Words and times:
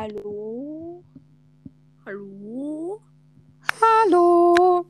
Hallo? 0.00 1.04
Hallo? 2.06 3.02
Hallo. 3.82 4.86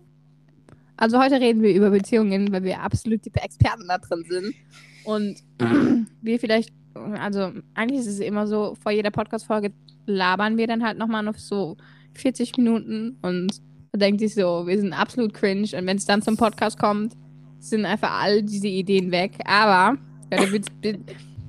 Also 0.96 1.18
heute 1.18 1.40
reden 1.40 1.62
wir 1.62 1.74
über 1.74 1.90
Beziehungen, 1.90 2.52
weil 2.52 2.62
wir 2.62 2.80
absolut 2.80 3.24
die 3.24 3.32
Experten 3.34 3.88
da 3.88 3.98
drin 3.98 4.24
sind. 4.28 4.54
Und 5.02 5.42
wir 6.22 6.38
vielleicht, 6.38 6.72
also 6.94 7.50
eigentlich 7.74 7.98
ist 7.98 8.06
es 8.06 8.20
immer 8.20 8.46
so, 8.46 8.76
vor 8.80 8.92
jeder 8.92 9.10
Podcast-Folge 9.10 9.72
labern 10.06 10.56
wir 10.56 10.68
dann 10.68 10.84
halt 10.84 10.96
nochmal 10.96 11.24
noch 11.24 11.38
so 11.38 11.76
40 12.14 12.56
Minuten 12.58 13.18
und 13.22 13.60
man 13.90 13.98
denkt 13.98 14.20
sich 14.20 14.36
so, 14.36 14.68
wir 14.68 14.78
sind 14.78 14.92
absolut 14.92 15.34
cringe. 15.34 15.76
Und 15.76 15.86
wenn 15.86 15.96
es 15.96 16.06
dann 16.06 16.22
zum 16.22 16.36
Podcast 16.36 16.78
kommt, 16.78 17.16
sind 17.58 17.84
einfach 17.84 18.22
all 18.22 18.44
diese 18.44 18.68
Ideen 18.68 19.10
weg. 19.10 19.32
Aber, 19.44 19.98
ja, 20.30 20.44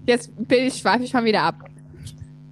jetzt 0.08 0.32
schweife 0.80 1.04
ich 1.04 1.12
schon 1.12 1.26
wieder 1.26 1.44
ab. 1.44 1.71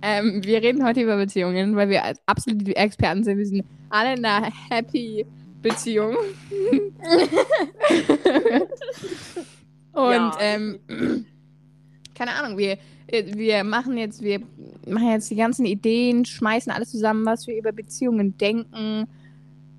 Ähm, 0.02 0.44
wir 0.44 0.62
reden 0.62 0.86
heute 0.86 1.02
über 1.02 1.18
Beziehungen, 1.18 1.76
weil 1.76 1.90
wir 1.90 2.02
absolut 2.26 2.66
die 2.66 2.76
Experten 2.76 3.24
sind. 3.24 3.38
Wir 3.38 3.46
sind 3.46 3.66
alle 3.90 4.14
in 4.16 4.24
einer 4.24 4.50
happy 4.70 5.26
Beziehung. 5.62 6.16
Und 9.94 10.12
ja. 10.14 10.38
ähm, 10.40 10.80
keine 12.16 12.34
Ahnung, 12.36 12.58
wir, 12.58 12.78
wir 13.10 13.64
machen 13.64 13.98
jetzt, 13.98 14.22
wir 14.22 14.42
machen 14.88 15.10
jetzt 15.10 15.30
die 15.32 15.36
ganzen 15.36 15.66
Ideen, 15.66 16.26
schmeißen 16.26 16.72
alles 16.72 16.92
zusammen, 16.92 17.26
was 17.26 17.48
wir 17.48 17.58
über 17.58 17.72
Beziehungen 17.72 18.38
denken. 18.38 19.08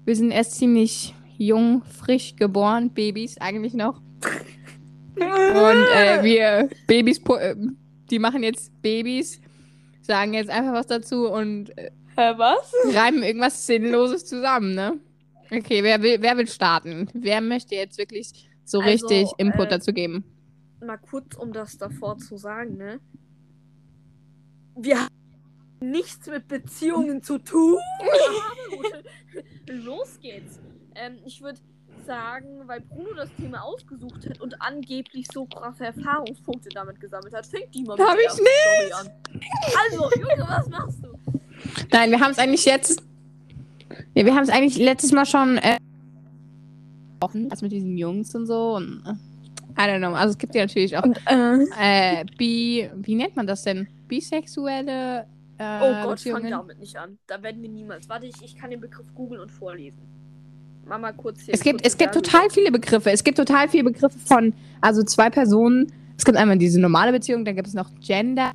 Wir 0.05 0.17
sind 0.17 0.31
erst 0.33 0.57
ziemlich 0.57 1.15
jung, 1.39 1.83
frisch 1.85 2.37
geboren, 2.37 2.91
Babys 2.91 3.39
eigentlich 3.39 3.75
noch. 3.75 4.01
Und 5.17 5.87
äh, 5.95 6.23
wir 6.23 6.69
Babys, 6.87 7.21
äh, 7.39 7.57
die 8.11 8.19
machen 8.19 8.43
jetzt 8.43 8.71
Babys 8.83 9.41
sagen 10.11 10.35
jetzt 10.35 10.51
einfach 10.51 10.73
was 10.73 10.89
dazu 10.89 11.29
und 11.29 11.71
äh, 11.79 11.93
Hä, 12.17 12.33
was? 12.37 12.73
reiben 12.93 13.23
irgendwas 13.23 13.65
Sinnloses 13.65 14.27
zusammen, 14.27 14.75
ne? 14.75 14.99
Okay, 15.53 15.85
wer 15.85 16.03
will, 16.03 16.21
wer 16.21 16.37
will 16.37 16.49
starten? 16.49 17.09
Wer 17.15 17.41
möchte 17.41 17.77
jetzt 17.77 17.97
wirklich 17.97 18.33
so 18.65 18.81
also, 18.81 18.91
richtig 18.91 19.31
Input 19.39 19.67
äh, 19.67 19.71
dazu 19.71 19.93
geben? 19.93 20.25
Mal 20.85 20.97
kurz, 20.97 21.37
um 21.37 21.53
das 21.53 21.79
davor 21.79 22.19
zu 22.19 22.37
sagen, 22.37 22.77
ne? 22.77 22.99
Wir 24.77 25.03
haben 25.03 25.15
nichts 25.81 26.27
mit 26.27 26.49
Beziehungen 26.49 27.23
zu 27.23 27.39
tun. 27.39 27.79
Los 29.69 30.19
geht's. 30.21 30.59
Ähm, 30.97 31.19
ich 31.25 31.41
würde 31.41 31.61
sagen, 32.05 32.63
weil 32.67 32.81
Bruno 32.81 33.15
das 33.15 33.29
Thema 33.37 33.63
ausgesucht 33.63 34.29
hat 34.29 34.41
und 34.41 34.61
angeblich 34.61 35.27
so 35.33 35.47
krasse 35.47 35.87
Erfahrungspunkte 35.87 36.69
damit 36.71 37.01
gesammelt 37.01 37.35
hat, 37.35 37.47
fängt 37.47 37.75
die 37.75 37.83
mal 37.85 37.97
mit 37.97 38.07
Hab 38.07 38.17
ich 38.19 38.39
nicht. 38.39 38.95
an. 38.95 39.11
Also, 39.85 40.11
Junge, 40.19 40.45
was 40.49 40.69
machst 40.69 40.99
du? 41.03 41.41
Nein, 41.93 42.11
wir 42.11 42.21
haben 42.21 42.33
es 42.33 42.39
eigentlich 42.39 42.65
jetzt. 42.65 43.03
Ja, 44.15 44.25
wir 44.25 44.35
haben 44.35 44.45
es 44.45 44.51
eigentlich 44.51 44.79
letztes 44.79 45.13
Mal 45.13 45.27
schon. 45.27 45.59
Äh, 45.59 45.79
das 47.35 47.63
mit 47.63 47.73
diesen 47.73 47.97
Jungs 47.97 48.35
und 48.35 48.47
so 48.47 48.77
und. 48.77 49.03
Äh, 49.07 49.15
I 49.79 49.85
don't 49.85 49.99
know. 49.99 50.15
Also 50.15 50.33
es 50.33 50.39
gibt 50.39 50.55
ja 50.55 50.63
natürlich 50.63 50.97
auch 50.97 51.05
und, 51.05 51.19
äh, 51.27 52.21
äh, 52.21 52.25
bi, 52.37 52.91
wie 52.97 53.15
nennt 53.15 53.37
man 53.37 53.47
das 53.47 53.63
denn? 53.63 53.89
Bisexuelle 54.09 55.27
äh, 55.61 55.79
Oh 55.83 56.09
Gott, 56.09 56.21
fang 56.21 56.51
damit 56.51 56.79
nicht 56.79 56.97
an. 56.97 57.19
Da 57.27 57.43
werden 57.43 57.61
wir 57.61 57.69
niemals. 57.69 58.09
Warte, 58.09 58.27
ich, 58.27 58.43
ich 58.43 58.57
kann 58.57 58.71
den 58.71 58.81
Begriff 58.81 59.15
googeln 59.15 59.43
und 59.43 59.51
vorlesen. 59.51 60.20
Mama 60.91 61.13
kurz 61.13 61.43
hier. 61.43 61.55
Es 61.55 61.63
gibt, 61.63 61.87
es 61.87 61.97
gibt 61.97 62.13
total 62.13 62.51
viele 62.51 62.73
Begriffe. 62.73 63.11
Es 63.11 63.23
gibt 63.23 63.39
total 63.39 63.69
viele 63.69 63.85
Begriffe 63.85 64.19
von, 64.19 64.53
also 64.81 65.03
zwei 65.05 65.31
Personen. 65.31 65.87
Es 66.19 66.25
gibt 66.25 66.37
einmal 66.37 66.59
diese 66.59 66.81
normale 66.81 67.13
Beziehung, 67.13 67.45
dann 67.45 67.55
gibt 67.55 67.69
es 67.69 67.75
noch 67.75 67.89
Gender 68.01 68.51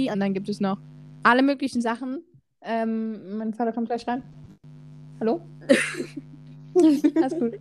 und 0.00 0.20
dann 0.20 0.32
gibt 0.32 0.48
es 0.48 0.60
noch 0.60 0.78
alle 1.24 1.42
möglichen 1.42 1.82
Sachen. 1.82 2.22
Ähm, 2.62 3.36
mein 3.36 3.52
Vater 3.52 3.72
kommt 3.72 3.88
gleich 3.88 4.06
rein. 4.06 4.22
Hallo? 5.18 5.42
Alles 6.74 7.38
gut. 7.38 7.54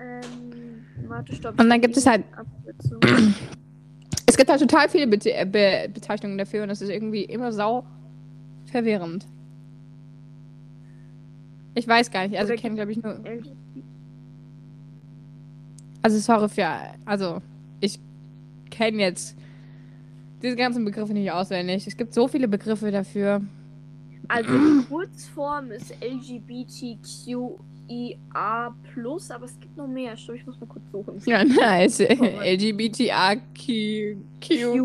Ähm, 0.00 0.84
warte, 1.06 1.34
stopp. 1.34 1.60
Und 1.60 1.68
dann 1.68 1.80
gibt 1.80 1.96
es 1.96 2.06
halt. 2.06 2.24
es 4.26 4.36
gibt 4.36 4.50
halt 4.50 4.60
total 4.60 4.88
viele 4.88 5.06
Be 5.06 5.18
Be 5.18 5.88
Bezeichnungen 5.92 6.38
dafür 6.38 6.62
und 6.62 6.68
das 6.68 6.80
ist 6.80 6.88
irgendwie 6.88 7.24
immer 7.24 7.52
sau 7.52 7.84
verwirrend. 8.64 9.26
Ich 11.76 11.86
weiß 11.86 12.10
gar 12.10 12.26
nicht. 12.26 12.36
Also 12.38 12.54
ich 12.54 12.60
kenne, 12.60 12.74
glaube 12.74 12.90
ich, 12.90 13.00
nur. 13.02 13.20
Also 16.02 16.18
sorry 16.18 16.48
für. 16.48 16.66
Also, 17.04 17.40
ich 17.80 18.00
kenne 18.70 19.02
jetzt 19.02 19.36
diese 20.42 20.56
ganzen 20.56 20.84
Begriffe 20.86 21.12
nicht 21.12 21.30
auswendig. 21.30 21.86
Es 21.86 21.96
gibt 21.96 22.12
so 22.14 22.26
viele 22.28 22.48
Begriffe 22.48 22.90
dafür. 22.90 23.42
Also 24.28 24.50
die 24.50 24.84
Kurzform 24.88 25.70
ist 25.70 25.94
LGBTQIA+, 26.02 27.60
aber 28.34 28.74
es 29.44 29.60
gibt 29.60 29.76
noch 29.76 29.86
mehr. 29.86 30.14
Ich 30.14 30.46
muss 30.46 30.58
mal 30.58 30.66
kurz 30.66 30.82
suchen. 30.90 31.22
Ja, 31.26 31.44
nice. 31.44 32.00
LGBTIQ, 32.00 34.16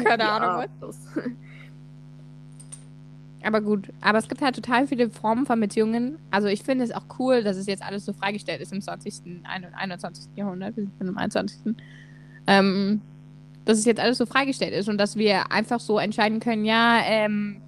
keine 0.04 0.30
Ahnung 0.30 0.70
was. 0.82 1.00
Aber 3.44 3.62
gut, 3.62 3.90
aber 4.02 4.20
es 4.20 4.28
gibt 4.28 4.42
halt 4.42 4.56
total 4.56 4.88
viele 4.88 5.10
Formen 5.10 5.46
von 5.46 5.60
Beziehungen. 5.60 6.18
Also 6.30 6.48
ich 6.48 6.64
finde 6.64 6.84
es 6.84 6.92
auch 6.92 7.06
cool, 7.20 7.44
dass 7.44 7.58
es 7.58 7.66
jetzt 7.66 7.84
alles 7.84 8.06
so 8.06 8.14
freigestellt 8.14 8.62
ist 8.62 8.72
im 8.72 8.82
20., 8.82 9.44
21. 9.44 10.26
Jahrhundert, 10.36 10.76
wir 10.78 10.84
sind 11.00 11.08
im 11.08 11.18
21. 11.18 11.76
Ähm, 12.48 13.02
dass 13.66 13.78
es 13.78 13.86
jetzt 13.86 14.00
alles 14.00 14.18
so 14.18 14.26
freigestellt 14.26 14.74
ist 14.74 14.90
und 14.90 14.98
dass 14.98 15.16
wir 15.16 15.52
einfach 15.52 15.80
so 15.80 16.00
entscheiden 16.00 16.40
können, 16.40 16.66
ja, 16.66 17.02
ähm, 17.06 17.62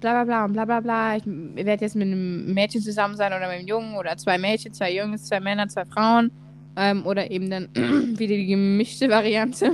bla 0.00 0.12
bla 0.12 0.24
bla 0.24 0.44
und 0.44 0.52
bla 0.52 0.64
bla 0.64 0.80
bla, 0.80 1.16
ich 1.16 1.24
werde 1.26 1.84
jetzt 1.84 1.96
mit 1.96 2.06
einem 2.06 2.52
Mädchen 2.52 2.80
zusammen 2.82 3.16
sein 3.16 3.32
oder 3.32 3.48
mit 3.48 3.58
einem 3.58 3.68
Jungen 3.68 3.96
oder 3.96 4.16
zwei 4.16 4.38
Mädchen, 4.38 4.72
zwei 4.72 4.94
Jungs, 4.94 5.24
zwei 5.24 5.40
Männer, 5.40 5.68
zwei 5.68 5.84
Frauen 5.84 6.30
ähm, 6.76 7.04
oder 7.06 7.30
eben 7.30 7.50
dann 7.50 7.68
wieder 7.74 8.36
die 8.36 8.46
gemischte 8.46 9.08
Variante. 9.08 9.72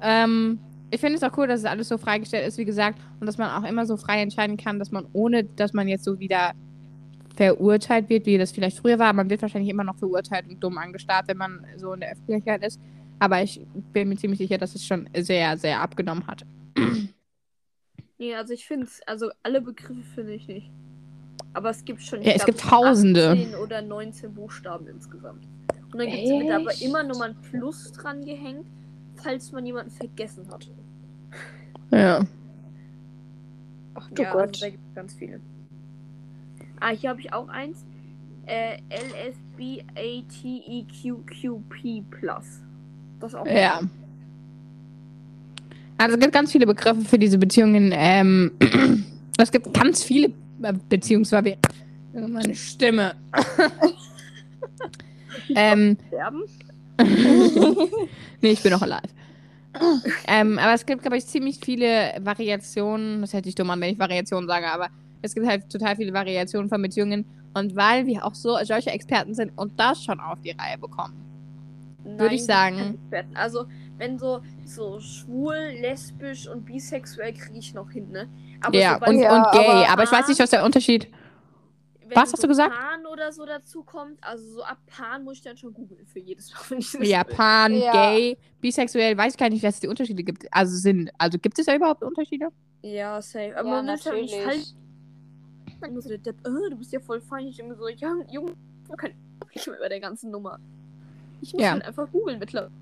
ähm, 0.00 0.58
ich 0.92 1.00
finde 1.00 1.16
es 1.16 1.22
auch 1.22 1.36
cool, 1.38 1.46
dass 1.46 1.60
es 1.60 1.66
alles 1.66 1.88
so 1.88 1.96
freigestellt 1.96 2.46
ist, 2.46 2.58
wie 2.58 2.66
gesagt, 2.66 3.00
und 3.18 3.26
dass 3.26 3.38
man 3.38 3.50
auch 3.50 3.66
immer 3.66 3.86
so 3.86 3.96
frei 3.96 4.20
entscheiden 4.20 4.58
kann, 4.58 4.78
dass 4.78 4.90
man 4.90 5.06
ohne, 5.14 5.42
dass 5.44 5.72
man 5.72 5.88
jetzt 5.88 6.04
so 6.04 6.20
wieder 6.20 6.52
verurteilt 7.34 8.10
wird, 8.10 8.26
wie 8.26 8.36
das 8.36 8.52
vielleicht 8.52 8.76
früher 8.76 8.98
war. 8.98 9.14
Man 9.14 9.30
wird 9.30 9.40
wahrscheinlich 9.40 9.70
immer 9.70 9.84
noch 9.84 9.96
verurteilt 9.96 10.46
und 10.50 10.62
dumm 10.62 10.76
angestarrt, 10.76 11.28
wenn 11.28 11.38
man 11.38 11.64
so 11.78 11.94
in 11.94 12.00
der 12.00 12.12
Öffentlichkeit 12.12 12.62
ist. 12.62 12.78
Aber 13.18 13.42
ich 13.42 13.64
bin 13.92 14.10
mir 14.10 14.16
ziemlich 14.16 14.38
sicher, 14.38 14.58
dass 14.58 14.74
es 14.74 14.84
schon 14.84 15.08
sehr, 15.16 15.56
sehr 15.56 15.80
abgenommen 15.80 16.26
hat. 16.26 16.44
Nee, 18.18 18.34
also 18.34 18.52
ich 18.52 18.66
finde 18.66 18.86
es, 18.86 19.00
also 19.06 19.30
alle 19.42 19.62
Begriffe 19.62 20.02
finde 20.14 20.34
ich 20.34 20.46
nicht. 20.46 20.70
Aber 21.54 21.70
es 21.70 21.84
gibt 21.84 22.02
schon, 22.02 22.20
ja, 22.22 22.32
es 22.32 22.44
gibt 22.44 22.60
tausende. 22.60 23.30
18 23.30 23.54
oder 23.54 23.80
19 23.80 24.34
Buchstaben 24.34 24.86
insgesamt. 24.88 25.46
Und 25.90 25.98
dann 25.98 26.08
gibt 26.08 26.24
es 26.24 26.54
aber 26.54 26.82
immer 26.82 27.02
nur 27.02 27.18
mal 27.18 27.30
ein 27.30 27.40
Plus 27.40 27.92
dran 27.92 28.24
gehängt, 28.24 28.66
falls 29.16 29.52
man 29.52 29.64
jemanden 29.64 29.90
vergessen 29.90 30.46
hat. 30.50 30.70
Ja. 31.90 32.24
Ach 33.94 34.10
du 34.10 34.22
ja, 34.22 34.32
Gott. 34.32 34.48
Also 34.48 34.60
da 34.60 34.70
gibt 34.70 34.82
es 34.88 34.94
ganz 34.94 35.14
viele. 35.14 35.40
Ah, 36.80 36.90
hier 36.90 37.10
habe 37.10 37.20
ich 37.20 37.32
auch 37.32 37.48
eins. 37.48 37.84
Äh, 38.46 38.78
LSBATEQQP 39.56 42.10
Plus. 42.10 42.60
Das 43.20 43.34
auch. 43.34 43.46
Ja. 43.46 43.80
Also 45.98 46.16
es 46.16 46.20
gibt 46.20 46.32
ganz 46.32 46.50
viele 46.50 46.66
Begriffe 46.66 47.02
für 47.02 47.18
diese 47.18 47.38
Beziehungen. 47.38 47.92
Ähm, 47.94 48.52
es 49.38 49.52
gibt 49.52 49.72
ganz 49.72 50.02
viele 50.02 50.32
Beziehungsverwirrungen. 50.88 51.60
Meine 52.12 52.54
Stimme. 52.54 53.14
ähm, 55.54 55.96
sterben? 56.08 56.42
nee, 58.40 58.50
ich 58.50 58.62
bin 58.62 58.72
noch 58.72 58.82
alive. 58.82 59.02
Ähm, 60.26 60.58
aber 60.58 60.74
es 60.74 60.84
gibt, 60.84 61.02
glaube 61.02 61.16
ich, 61.16 61.26
ziemlich 61.26 61.58
viele 61.62 62.14
Variationen. 62.20 63.20
Das 63.22 63.32
hätte 63.32 63.48
ich 63.48 63.54
dumm 63.54 63.70
an, 63.70 63.80
wenn 63.80 63.92
ich 63.92 63.98
Variationen 63.98 64.48
sage, 64.48 64.70
aber 64.70 64.88
es 65.22 65.34
gibt 65.34 65.46
halt 65.46 65.70
total 65.70 65.96
viele 65.96 66.12
Variationen 66.12 66.68
von 66.68 66.82
Beziehungen. 66.82 67.24
Und 67.54 67.76
weil 67.76 68.06
wir 68.06 68.24
auch 68.24 68.34
so 68.34 68.56
solche 68.64 68.90
Experten 68.90 69.34
sind 69.34 69.52
und 69.56 69.78
das 69.78 70.02
schon 70.02 70.20
auf 70.20 70.40
die 70.40 70.52
Reihe 70.52 70.78
bekommen, 70.78 71.14
würde 72.04 72.34
ich 72.34 72.44
sagen. 72.44 72.98
Also, 73.34 73.66
wenn 73.98 74.18
so, 74.18 74.40
so 74.64 75.00
schwul, 75.00 75.56
lesbisch 75.80 76.48
und 76.48 76.64
bisexuell 76.64 77.34
kriege 77.34 77.58
ich 77.58 77.74
noch 77.74 77.90
hin, 77.90 78.10
ne? 78.10 78.28
Aber 78.62 78.76
ja, 78.76 78.98
so, 78.98 79.10
und, 79.10 79.18
ja, 79.18 79.36
und 79.36 79.52
gay. 79.52 79.66
Aber, 79.66 79.88
aber 79.90 80.02
ich 80.04 80.12
weiß 80.12 80.28
nicht, 80.28 80.40
was 80.40 80.50
der 80.50 80.64
Unterschied 80.64 81.08
was 82.14 82.32
hast 82.32 82.40
so 82.40 82.42
du 82.42 82.48
gesagt? 82.48 82.74
Pan 82.74 82.91
oder 83.12 83.32
so 83.32 83.44
dazu 83.44 83.82
kommt, 83.82 84.18
also 84.22 84.54
so 84.54 84.62
ab 84.62 84.78
Pan 84.86 85.22
muss 85.22 85.36
ich 85.36 85.42
dann 85.42 85.56
schon 85.56 85.72
googeln 85.74 86.06
für 86.06 86.18
jedes 86.18 86.50
Mal. 86.54 86.60
Wenn 86.70 86.78
ich 86.78 87.08
ja, 87.08 87.22
Pan, 87.22 87.74
ja. 87.74 87.92
gay, 87.92 88.36
bisexuell, 88.60 89.16
weiß 89.16 89.34
ich 89.34 89.38
gar 89.38 89.50
nicht, 89.50 89.62
was 89.62 89.74
es 89.74 89.80
die 89.80 89.88
Unterschiede 89.88 90.22
gibt. 90.24 90.46
Also 90.50 90.76
sind, 90.76 91.10
also 91.18 91.38
gibt 91.38 91.58
es 91.58 91.66
da 91.66 91.76
überhaupt 91.76 92.02
Unterschiede? 92.02 92.48
Ja, 92.82 93.20
safe. 93.20 93.56
Aber 93.56 93.68
ja, 93.68 93.74
man 93.82 93.86
muss 93.86 94.04
ja 94.04 94.12
nicht 94.12 94.46
halt. 94.46 94.74
Man 95.80 95.94
muss 95.94 96.04
so, 96.04 96.16
Depp, 96.16 96.36
oh, 96.46 96.70
du 96.70 96.76
bist 96.76 96.92
ja 96.92 97.00
voll 97.00 97.20
fein. 97.20 97.46
Ich 97.46 97.58
immer 97.58 97.74
so, 97.74 97.88
ja, 97.88 98.14
Junge, 98.30 98.52
ich 98.90 98.96
kann 98.96 99.12
nicht 99.54 99.66
mehr 99.66 99.78
bei 99.78 99.88
der 99.88 100.00
ganzen 100.00 100.30
Nummer. 100.30 100.58
Ich 101.40 101.52
muss 101.52 101.62
ja. 101.62 101.72
halt 101.72 101.84
einfach 101.84 102.10
googeln 102.10 102.38
mittlerweile. 102.38 102.72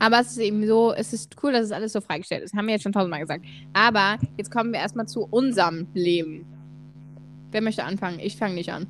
Aber 0.00 0.20
es 0.20 0.30
ist 0.30 0.38
eben 0.38 0.64
so, 0.66 0.92
es 0.92 1.12
ist 1.12 1.34
cool, 1.42 1.52
dass 1.52 1.64
es 1.64 1.72
alles 1.72 1.92
so 1.92 2.00
freigestellt 2.00 2.44
ist. 2.44 2.54
Haben 2.54 2.66
wir 2.66 2.74
jetzt 2.74 2.82
schon 2.82 2.92
tausendmal 2.92 3.20
gesagt. 3.20 3.44
Aber 3.72 4.18
jetzt 4.36 4.50
kommen 4.50 4.72
wir 4.72 4.80
erstmal 4.80 5.06
zu 5.06 5.26
unserem 5.30 5.88
Leben. 5.94 6.46
Wer 7.50 7.62
möchte 7.62 7.84
anfangen? 7.84 8.18
Ich 8.20 8.36
fange 8.36 8.54
nicht 8.54 8.70
an. 8.72 8.86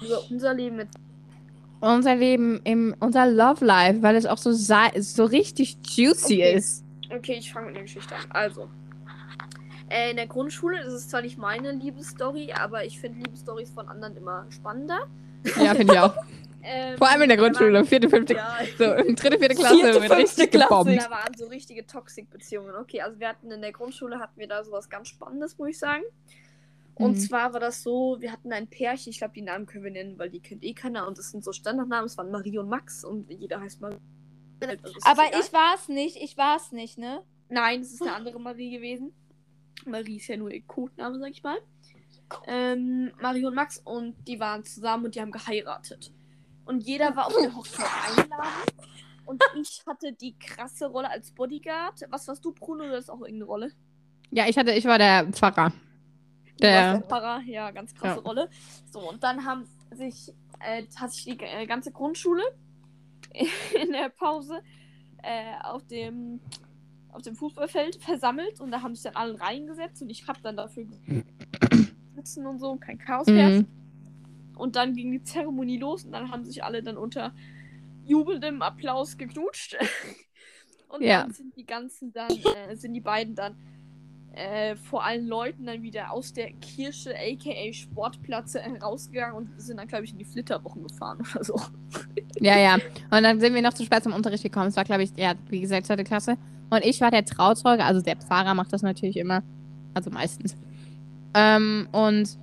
Also 0.00 0.16
unser 0.30 0.54
Leben 0.54 0.76
mit. 0.76 0.88
Unser 1.80 2.16
Leben 2.16 2.60
im 2.64 2.94
unser 2.98 3.26
Love 3.26 3.64
Life, 3.64 4.02
weil 4.02 4.16
es 4.16 4.26
auch 4.26 4.38
so 4.38 4.52
sa- 4.52 4.90
so 4.98 5.24
richtig 5.24 5.78
juicy 5.84 6.34
Okay. 6.42 6.54
ist. 6.56 6.84
Okay, 7.14 7.34
ich 7.38 7.52
fange 7.52 7.66
mit 7.66 7.76
der 7.76 7.82
Geschichte 7.84 8.14
an. 8.16 8.22
Also. 8.30 8.68
Äh, 9.88 10.10
in 10.10 10.16
der 10.16 10.26
Grundschule 10.26 10.80
ist 10.82 10.92
es 10.92 11.08
zwar 11.08 11.22
nicht 11.22 11.38
meine 11.38 11.72
Liebesstory, 11.72 12.52
aber 12.52 12.84
ich 12.84 12.98
finde 13.00 13.20
Liebesstories 13.20 13.70
von 13.70 13.88
anderen 13.88 14.16
immer 14.16 14.44
spannender. 14.50 15.06
Ja, 15.56 15.74
finde 15.74 15.94
ich 15.94 16.00
auch. 16.00 16.14
Ähm, 16.60 16.98
Vor 16.98 17.08
allem 17.08 17.22
in 17.22 17.28
der 17.28 17.38
Grundschule, 17.38 17.84
vierte, 17.84 18.10
fünfte, 18.10 18.34
Ja, 18.34 18.58
so 18.76 18.84
in 18.92 19.14
dritte, 19.14 19.38
vierte 19.38 19.54
Klasse 19.54 19.76
Vierte, 19.76 19.94
wird 20.02 20.12
fünfte 20.12 20.16
richtig 20.18 20.50
Klasse. 20.50 20.68
gebombt. 20.68 21.00
da 21.02 21.08
waren 21.08 21.32
so 21.36 21.46
richtige 21.46 21.86
Toxic-Beziehungen. 21.86 22.74
Okay, 22.74 23.00
also 23.00 23.18
wir 23.20 23.28
hatten 23.28 23.48
in 23.52 23.62
der 23.62 23.70
Grundschule 23.72 24.18
hatten 24.18 24.38
wir 24.40 24.48
da 24.48 24.62
sowas 24.64 24.90
ganz 24.90 25.08
Spannendes, 25.08 25.56
muss 25.56 25.68
ich 25.68 25.78
sagen. 25.78 26.02
Und 26.98 27.12
Mhm. 27.12 27.20
zwar 27.20 27.52
war 27.52 27.60
das 27.60 27.82
so, 27.82 28.16
wir 28.20 28.32
hatten 28.32 28.52
ein 28.52 28.66
Pärchen, 28.68 29.10
ich 29.10 29.18
glaube, 29.18 29.34
die 29.34 29.42
Namen 29.42 29.66
können 29.66 29.84
wir 29.84 29.90
nennen, 29.92 30.18
weil 30.18 30.30
die 30.30 30.40
kennt 30.40 30.64
eh 30.64 30.74
keiner 30.74 31.06
und 31.06 31.16
das 31.16 31.30
sind 31.30 31.44
so 31.44 31.52
Standardnamen, 31.52 32.06
es 32.06 32.18
waren 32.18 32.30
Marie 32.30 32.58
und 32.58 32.68
Max 32.68 33.04
und 33.04 33.30
jeder 33.30 33.60
heißt 33.60 33.80
Marie. 33.80 33.98
Also 34.60 34.98
Aber 35.04 35.22
ich 35.38 35.52
war's 35.52 35.88
nicht, 35.88 36.16
ich 36.16 36.36
war's 36.36 36.72
nicht, 36.72 36.98
ne? 36.98 37.22
Nein, 37.48 37.80
es 37.82 37.92
ist 37.92 38.02
eine 38.02 38.14
andere 38.16 38.40
Marie 38.40 38.72
gewesen. 38.72 39.12
Marie 39.86 40.16
ist 40.16 40.26
ja 40.26 40.36
nur 40.36 40.50
ihr 40.50 40.62
Codename, 40.62 41.18
sag 41.20 41.30
ich 41.30 41.42
mal. 41.44 41.58
Ähm, 42.46 43.12
Marie 43.20 43.44
und 43.46 43.54
Max 43.54 43.78
und 43.78 44.16
die 44.26 44.40
waren 44.40 44.64
zusammen 44.64 45.06
und 45.06 45.14
die 45.14 45.20
haben 45.20 45.30
geheiratet. 45.30 46.12
Und 46.66 46.80
jeder 46.80 47.14
war 47.16 47.26
auf 47.28 47.34
der 47.40 47.54
Hochzeit 47.54 47.86
eingeladen. 48.08 48.42
Und 49.24 49.42
ich 49.62 49.82
hatte 49.86 50.12
die 50.12 50.36
krasse 50.38 50.86
Rolle 50.86 51.10
als 51.10 51.30
Bodyguard. 51.30 52.00
Was 52.10 52.26
warst 52.28 52.44
du, 52.44 52.52
Bruno, 52.52 52.84
oder 52.84 52.98
ist 52.98 53.08
auch 53.10 53.20
irgendeine 53.20 53.44
Rolle? 53.44 53.72
Ja, 54.30 54.46
ich 54.48 54.58
hatte, 54.58 54.72
ich 54.72 54.84
war 54.84 54.98
der 54.98 55.28
Pfarrer. 55.32 55.72
Pfarrer, 57.02 57.42
ja, 57.46 57.70
ganz 57.70 57.94
krasse 57.94 58.16
Ja. 58.16 58.22
Rolle. 58.22 58.50
So, 58.90 59.08
und 59.08 59.22
dann 59.22 59.44
haben 59.44 59.66
sich, 59.92 60.32
äh, 60.60 60.84
hat 60.96 61.12
sich 61.12 61.24
die 61.24 61.38
äh, 61.40 61.66
ganze 61.66 61.92
Grundschule 61.92 62.42
in 63.82 63.92
der 63.92 64.08
Pause 64.10 64.60
äh, 65.22 65.54
auf 65.62 65.86
dem 65.86 66.40
auf 67.10 67.22
dem 67.22 67.34
Fußballfeld 67.36 67.96
versammelt 67.96 68.60
und 68.60 68.70
da 68.70 68.82
haben 68.82 68.94
sich 68.94 69.02
dann 69.02 69.16
alle 69.16 69.40
reingesetzt 69.40 70.02
und 70.02 70.10
ich 70.10 70.28
habe 70.28 70.40
dann 70.42 70.56
dafür 70.56 70.86
sitzen 72.14 72.46
und 72.46 72.58
so, 72.60 72.76
kein 72.76 72.98
Chaos 72.98 73.26
herrscht. 73.26 73.62
Mhm. 73.62 74.58
Und 74.58 74.76
dann 74.76 74.94
ging 74.94 75.10
die 75.12 75.22
Zeremonie 75.22 75.78
los 75.78 76.04
und 76.04 76.12
dann 76.12 76.30
haben 76.30 76.44
sich 76.44 76.62
alle 76.62 76.82
dann 76.82 76.96
unter 76.96 77.32
jubelndem 78.04 78.60
Applaus 78.62 79.16
geknutscht. 79.16 79.76
und 80.88 81.02
Ja. 81.02 81.22
dann 81.22 81.32
sind 81.32 81.56
die 81.56 81.64
ganzen 81.64 82.12
dann, 82.12 82.30
äh, 82.30 82.76
sind 82.76 82.92
die 82.92 83.00
beiden 83.00 83.34
dann 83.34 83.56
äh, 84.34 84.76
vor 84.76 85.04
allen 85.04 85.26
Leuten 85.26 85.66
dann 85.66 85.82
wieder 85.82 86.12
aus 86.12 86.32
der 86.32 86.52
Kirche, 86.52 87.14
aka 87.14 87.72
Sportplatz, 87.72 88.54
äh, 88.54 88.62
rausgegangen 88.80 89.36
und 89.36 89.60
sind 89.60 89.78
dann, 89.78 89.88
glaube 89.88 90.04
ich, 90.04 90.12
in 90.12 90.18
die 90.18 90.24
Flitterwochen 90.24 90.86
gefahren 90.86 91.18
oder 91.34 91.44
so. 91.44 91.60
Ja, 92.40 92.56
ja. 92.56 92.74
Und 93.10 93.24
dann 93.24 93.40
sind 93.40 93.52
wir 93.52 93.62
noch 93.62 93.74
zu 93.74 93.84
spät 93.84 94.04
zum 94.04 94.12
Unterricht 94.12 94.44
gekommen. 94.44 94.68
Es 94.68 94.76
war, 94.76 94.84
glaube 94.84 95.02
ich, 95.02 95.10
ja, 95.16 95.34
wie 95.48 95.60
gesagt, 95.60 95.86
zweite 95.86 96.04
Klasse. 96.04 96.36
Und 96.70 96.84
ich 96.84 97.00
war 97.00 97.10
der 97.10 97.24
Trauzeuge, 97.24 97.84
also 97.84 98.00
der 98.00 98.14
Pfarrer 98.14 98.54
macht 98.54 98.72
das 98.72 98.82
natürlich 98.82 99.16
immer. 99.16 99.42
Also 99.92 100.10
meistens. 100.10 100.56
Ähm, 101.34 101.88
und 101.90 102.38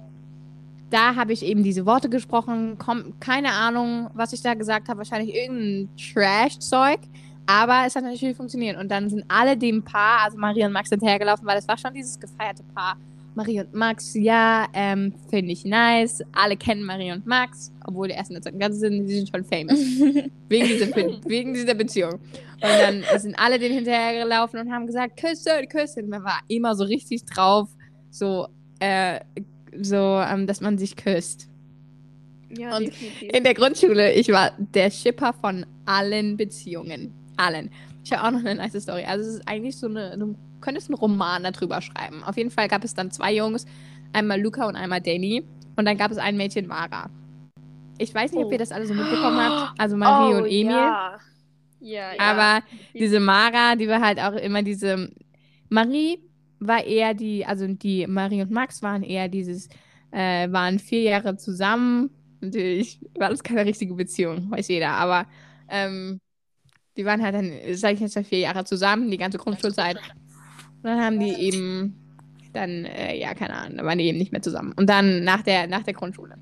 da 0.89 1.15
habe 1.15 1.33
ich 1.33 1.43
eben 1.43 1.63
diese 1.63 1.85
Worte 1.85 2.09
gesprochen. 2.09 2.77
Komm, 2.77 3.13
keine 3.19 3.51
Ahnung, 3.51 4.09
was 4.13 4.33
ich 4.33 4.41
da 4.41 4.53
gesagt 4.53 4.87
habe. 4.89 4.99
Wahrscheinlich 4.99 5.33
irgendein 5.33 5.89
Trash-Zeug. 5.97 6.99
Aber 7.45 7.83
es 7.85 7.95
hat 7.95 8.03
natürlich 8.03 8.35
funktioniert. 8.35 8.77
Und 8.77 8.89
dann 8.89 9.09
sind 9.09 9.23
alle 9.27 9.55
dem 9.57 9.83
Paar, 9.83 10.25
also 10.25 10.37
Marie 10.37 10.65
und 10.65 10.71
Max, 10.71 10.89
hinterhergelaufen, 10.89 11.45
weil 11.45 11.57
es 11.57 11.67
war 11.67 11.77
schon 11.77 11.93
dieses 11.93 12.19
gefeierte 12.19 12.63
Paar. 12.73 12.97
Marie 13.35 13.59
und 13.59 13.73
Max, 13.73 14.13
ja, 14.13 14.65
ähm, 14.73 15.13
finde 15.29 15.51
ich 15.51 15.65
nice. 15.65 16.23
Alle 16.31 16.55
kennen 16.55 16.83
Marie 16.83 17.11
und 17.11 17.25
Max, 17.25 17.71
obwohl 17.85 18.07
die 18.07 18.13
erst 18.13 18.29
in 18.29 18.35
der 18.35 18.43
zweiten 18.43 18.59
Klasse 18.59 18.75
sind, 18.75 19.05
die 19.05 19.13
sind 19.13 19.29
schon 19.29 19.43
famous. 19.43 19.77
wegen, 20.49 20.67
dieser, 20.67 20.95
wegen 21.27 21.53
dieser 21.53 21.73
Beziehung. 21.73 22.13
Und 22.13 22.61
dann 22.61 23.03
sind 23.19 23.37
alle 23.37 23.59
denen 23.59 23.75
hinterhergelaufen 23.75 24.59
und 24.59 24.71
haben 24.71 24.87
gesagt, 24.87 25.17
Küsse, 25.19 25.49
Küsse. 25.69 26.01
Und 26.01 26.09
man 26.09 26.23
war 26.23 26.39
immer 26.47 26.75
so 26.75 26.85
richtig 26.85 27.25
drauf, 27.25 27.67
so, 28.09 28.47
äh, 28.79 29.19
so, 29.81 30.21
ähm, 30.21 30.47
dass 30.47 30.61
man 30.61 30.77
sich 30.77 30.95
küsst. 30.95 31.49
Ja, 32.57 32.77
Und 32.77 32.87
definitiv. 32.87 33.29
In 33.33 33.43
der 33.43 33.53
Grundschule, 33.53 34.13
ich 34.13 34.29
war 34.29 34.53
der 34.57 34.89
Shipper 34.89 35.33
von 35.33 35.65
allen 35.85 36.37
Beziehungen. 36.37 37.13
Allen. 37.37 37.69
Ich 38.03 38.13
habe 38.13 38.27
auch 38.27 38.31
noch 38.31 38.39
eine 38.39 38.55
nice 38.55 38.81
Story. 38.81 39.03
Also 39.05 39.27
es 39.27 39.35
ist 39.37 39.47
eigentlich 39.47 39.77
so 39.77 39.87
eine, 39.87 40.17
du 40.17 40.35
könntest 40.61 40.89
einen 40.89 40.97
Roman 40.97 41.43
darüber 41.43 41.81
schreiben. 41.81 42.23
Auf 42.23 42.37
jeden 42.37 42.51
Fall 42.51 42.67
gab 42.67 42.83
es 42.83 42.93
dann 42.93 43.11
zwei 43.11 43.33
Jungs, 43.33 43.65
einmal 44.13 44.41
Luca 44.41 44.67
und 44.67 44.75
einmal 44.75 45.01
Danny. 45.01 45.43
Und 45.75 45.85
dann 45.85 45.97
gab 45.97 46.11
es 46.11 46.17
ein 46.17 46.37
Mädchen, 46.37 46.67
Mara. 46.67 47.09
Ich 47.97 48.13
weiß 48.13 48.31
nicht, 48.31 48.43
ob 48.43 48.49
Oh. 48.49 48.51
ihr 48.51 48.57
das 48.57 48.71
alle 48.71 48.85
so 48.85 48.93
mitbekommen 48.93 49.37
habt. 49.39 49.79
Also 49.79 49.97
Marie 49.97 50.33
oh, 50.35 50.37
und 50.39 50.45
Emil. 50.45 50.71
Ja. 50.71 51.19
Ja, 51.79 52.13
ja. 52.13 52.19
Aber 52.19 52.65
diese 52.93 53.19
Mara, 53.19 53.75
die 53.75 53.87
war 53.87 54.01
halt 54.01 54.19
auch 54.19 54.33
immer 54.33 54.63
diese. 54.63 55.11
Marie 55.69 56.19
war 56.59 56.83
eher 56.83 57.13
die, 57.13 57.45
also 57.45 57.67
die 57.67 58.07
Marie 58.07 58.41
und 58.41 58.51
Max 58.51 58.81
waren 58.81 59.03
eher 59.03 59.27
dieses, 59.27 59.69
äh, 60.11 60.51
waren 60.51 60.79
vier 60.79 61.01
Jahre 61.01 61.37
zusammen. 61.37 62.09
Natürlich 62.41 62.99
war 63.17 63.29
das 63.29 63.43
keine 63.43 63.65
richtige 63.65 63.93
Beziehung, 63.93 64.49
weiß 64.51 64.67
jeder, 64.67 64.91
aber 64.91 65.27
ähm, 65.69 66.19
die 66.97 67.05
waren 67.05 67.21
halt 67.21 67.35
dann, 67.35 67.51
sag 67.73 67.93
ich 67.93 67.99
jetzt 67.99 68.17
vier 68.27 68.39
Jahre 68.39 68.63
zusammen, 68.65 69.11
die 69.11 69.17
ganze 69.17 69.37
Grundschulzeit. 69.37 69.97
Und 69.97 70.83
dann 70.83 71.01
haben 71.01 71.19
die 71.19 71.33
eben 71.33 71.95
dann, 72.53 72.85
äh, 72.85 73.17
ja, 73.17 73.33
keine 73.33 73.53
Ahnung, 73.53 73.77
dann 73.77 73.85
waren 73.85 73.97
die 73.97 74.05
eben 74.05 74.17
nicht 74.17 74.31
mehr 74.31 74.41
zusammen. 74.41 74.73
Und 74.77 74.89
dann 74.89 75.23
nach 75.23 75.41
der, 75.41 75.67
nach 75.67 75.83
der 75.83 75.93
Grundschule. 75.93 76.35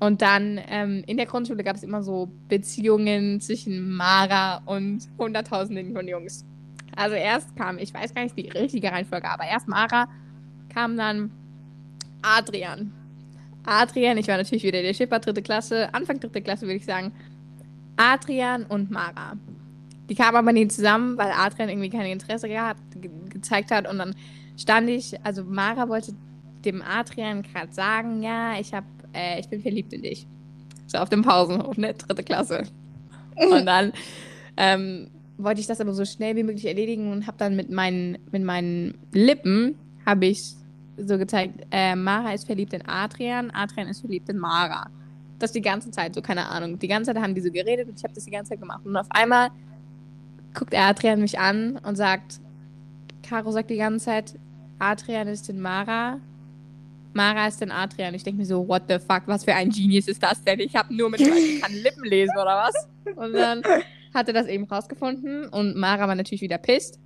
Und 0.00 0.20
dann 0.20 0.60
ähm, 0.68 1.04
in 1.06 1.16
der 1.16 1.26
Grundschule 1.26 1.62
gab 1.62 1.76
es 1.76 1.84
immer 1.84 2.02
so 2.02 2.28
Beziehungen 2.48 3.40
zwischen 3.40 3.94
Mara 3.94 4.62
und 4.66 5.08
Hunderttausenden 5.16 5.92
von 5.92 6.08
Jungs. 6.08 6.44
Also 6.96 7.14
erst 7.14 7.54
kam, 7.54 7.78
ich 7.78 7.94
weiß 7.94 8.12
gar 8.12 8.24
nicht 8.24 8.36
die 8.36 8.48
richtige 8.48 8.90
Reihenfolge, 8.90 9.30
aber 9.30 9.44
erst 9.44 9.68
Mara, 9.68 10.08
kam 10.74 10.96
dann 10.96 11.30
Adrian. 12.22 12.92
Adrian, 13.64 14.18
ich 14.18 14.26
war 14.26 14.38
natürlich 14.38 14.64
wieder 14.64 14.82
der 14.82 14.92
Schipper, 14.92 15.20
dritte 15.20 15.42
Klasse, 15.42 15.94
Anfang 15.94 16.18
dritte 16.18 16.42
Klasse 16.42 16.62
würde 16.62 16.76
ich 16.76 16.84
sagen. 16.84 17.12
Adrian 17.96 18.64
und 18.64 18.90
Mara. 18.90 19.36
Die 20.08 20.14
kamen 20.14 20.36
aber 20.36 20.52
nie 20.52 20.68
zusammen, 20.68 21.16
weil 21.16 21.30
Adrian 21.32 21.68
irgendwie 21.68 21.90
kein 21.90 22.06
Interesse 22.06 22.48
gehabt, 22.48 22.80
ge 23.00 23.10
gezeigt 23.28 23.70
hat. 23.70 23.88
Und 23.88 23.98
dann 23.98 24.14
stand 24.56 24.90
ich, 24.90 25.14
also 25.24 25.44
Mara 25.44 25.88
wollte 25.88 26.12
dem 26.64 26.82
Adrian 26.82 27.42
gerade 27.42 27.72
sagen, 27.72 28.22
ja, 28.22 28.58
ich 28.58 28.72
hab, 28.74 28.84
äh, 29.14 29.40
ich 29.40 29.48
bin 29.48 29.60
verliebt 29.60 29.92
in 29.92 30.02
dich. 30.02 30.26
So 30.86 30.98
auf 30.98 31.08
dem 31.08 31.22
Pausenhof, 31.22 31.76
ne? 31.76 31.94
Dritte 31.94 32.22
Klasse. 32.22 32.64
Und 33.36 33.66
dann 33.66 33.92
ähm, 34.56 35.08
wollte 35.38 35.60
ich 35.60 35.66
das 35.66 35.80
aber 35.80 35.92
so 35.92 36.04
schnell 36.04 36.36
wie 36.36 36.42
möglich 36.42 36.66
erledigen 36.66 37.10
und 37.10 37.26
habe 37.26 37.38
dann 37.38 37.56
mit 37.56 37.70
meinen, 37.70 38.18
mit 38.30 38.42
meinen 38.42 38.98
Lippen 39.12 39.76
habe 40.04 40.26
ich 40.26 40.54
so 40.96 41.18
gezeigt, 41.18 41.66
äh, 41.70 41.96
Mara 41.96 42.34
ist 42.34 42.44
verliebt 42.44 42.72
in 42.74 42.86
Adrian, 42.86 43.50
Adrian 43.50 43.88
ist 43.88 44.00
verliebt 44.00 44.28
in 44.28 44.38
Mara. 44.38 44.88
Das 45.38 45.52
die 45.52 45.62
ganze 45.62 45.90
Zeit, 45.90 46.14
so 46.14 46.22
keine 46.22 46.48
Ahnung. 46.48 46.78
Die 46.78 46.86
ganze 46.86 47.12
Zeit 47.12 47.22
haben 47.22 47.34
die 47.34 47.40
so 47.40 47.50
geredet 47.50 47.88
und 47.88 47.98
ich 47.98 48.04
habe 48.04 48.14
das 48.14 48.24
die 48.24 48.30
ganze 48.30 48.50
Zeit 48.50 48.60
gemacht. 48.60 48.84
Und 48.84 48.96
auf 48.96 49.06
einmal 49.10 49.50
guckt 50.54 50.74
Adrian 50.74 51.20
mich 51.20 51.38
an 51.38 51.78
und 51.78 51.96
sagt, 51.96 52.40
Caro 53.22 53.50
sagt 53.52 53.70
die 53.70 53.76
ganze 53.76 54.06
Zeit, 54.06 54.34
Adrian 54.78 55.28
ist 55.28 55.48
in 55.48 55.60
Mara, 55.60 56.18
Mara 57.14 57.46
ist 57.46 57.62
in 57.62 57.70
Adrian. 57.70 58.14
Ich 58.14 58.22
denke 58.22 58.38
mir 58.38 58.46
so, 58.46 58.66
what 58.66 58.82
the 58.88 58.98
fuck, 58.98 59.22
was 59.26 59.44
für 59.44 59.54
ein 59.54 59.70
Genius 59.70 60.08
ist 60.08 60.22
das 60.22 60.42
denn? 60.42 60.60
Ich 60.60 60.74
habe 60.74 60.94
nur 60.94 61.10
mit 61.10 61.20
kann 61.20 61.72
Lippen 61.72 62.04
lesen 62.04 62.34
oder 62.34 62.64
was? 62.66 62.88
Und 63.16 63.32
dann 63.34 63.62
hat 64.14 64.28
er 64.28 64.34
das 64.34 64.46
eben 64.46 64.64
rausgefunden 64.64 65.48
und 65.48 65.76
Mara 65.76 66.06
war 66.08 66.14
natürlich 66.14 66.42
wieder 66.42 66.58
pisst. 66.58 66.98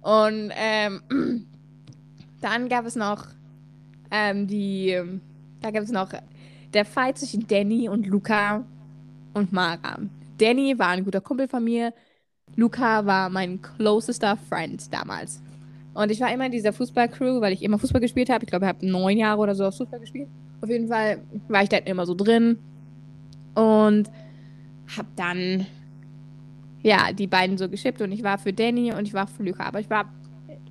Und 0.00 0.52
ähm, 0.56 1.46
dann 2.40 2.68
gab 2.68 2.86
es 2.86 2.96
noch 2.96 3.26
ähm, 4.10 4.46
die, 4.46 5.00
da 5.60 5.70
gab 5.70 5.82
es 5.82 5.90
noch 5.90 6.10
der 6.72 6.84
Fight 6.84 7.18
zwischen 7.18 7.46
Danny 7.46 7.88
und 7.88 8.06
Luca 8.06 8.64
und 9.32 9.52
Mara. 9.52 9.98
Danny 10.38 10.78
war 10.78 10.88
ein 10.88 11.04
guter 11.04 11.20
Kumpel 11.20 11.48
von 11.48 11.64
mir. 11.64 11.92
Luca 12.56 13.04
war 13.06 13.28
mein 13.30 13.60
closester 13.60 14.36
Friend 14.48 14.92
damals. 14.92 15.40
Und 15.94 16.10
ich 16.10 16.20
war 16.20 16.32
immer 16.32 16.46
in 16.46 16.52
dieser 16.52 16.72
Fußballcrew, 16.72 17.40
weil 17.40 17.52
ich 17.52 17.62
immer 17.62 17.78
Fußball 17.78 18.00
gespielt 18.00 18.28
habe. 18.28 18.44
Ich 18.44 18.50
glaube, 18.50 18.64
ich 18.64 18.68
habe 18.68 18.86
neun 18.86 19.16
Jahre 19.16 19.40
oder 19.40 19.54
so 19.54 19.64
auf 19.64 19.76
Fußball 19.76 20.00
gespielt. 20.00 20.28
Auf 20.60 20.68
jeden 20.68 20.88
Fall 20.88 21.22
war 21.48 21.62
ich 21.62 21.68
da 21.68 21.76
immer 21.78 22.04
so 22.04 22.14
drin. 22.14 22.58
Und 23.54 24.10
hab 24.96 25.06
dann, 25.14 25.66
ja, 26.82 27.12
die 27.12 27.28
beiden 27.28 27.56
so 27.56 27.68
geschippt. 27.68 28.00
Und 28.02 28.10
ich 28.10 28.24
war 28.24 28.38
für 28.38 28.52
Danny 28.52 28.92
und 28.92 29.06
ich 29.06 29.14
war 29.14 29.28
für 29.28 29.44
Luca. 29.44 29.64
Aber 29.64 29.78
ich 29.78 29.88
war 29.88 30.12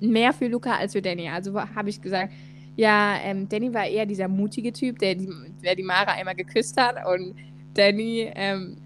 mehr 0.00 0.32
für 0.34 0.48
Luca 0.48 0.76
als 0.76 0.92
für 0.92 1.00
Danny. 1.00 1.28
Also 1.28 1.58
habe 1.58 1.88
ich 1.88 2.02
gesagt, 2.02 2.32
ja, 2.76 3.16
ähm, 3.22 3.48
Danny 3.48 3.72
war 3.72 3.86
eher 3.86 4.04
dieser 4.04 4.28
mutige 4.28 4.72
Typ, 4.72 4.98
der 4.98 5.14
die, 5.14 5.28
der 5.62 5.74
die 5.74 5.82
Mara 5.82 6.12
einmal 6.12 6.34
geküsst 6.34 6.78
hat. 6.78 6.96
Und 7.06 7.34
Danny, 7.72 8.30
ähm, 8.34 8.76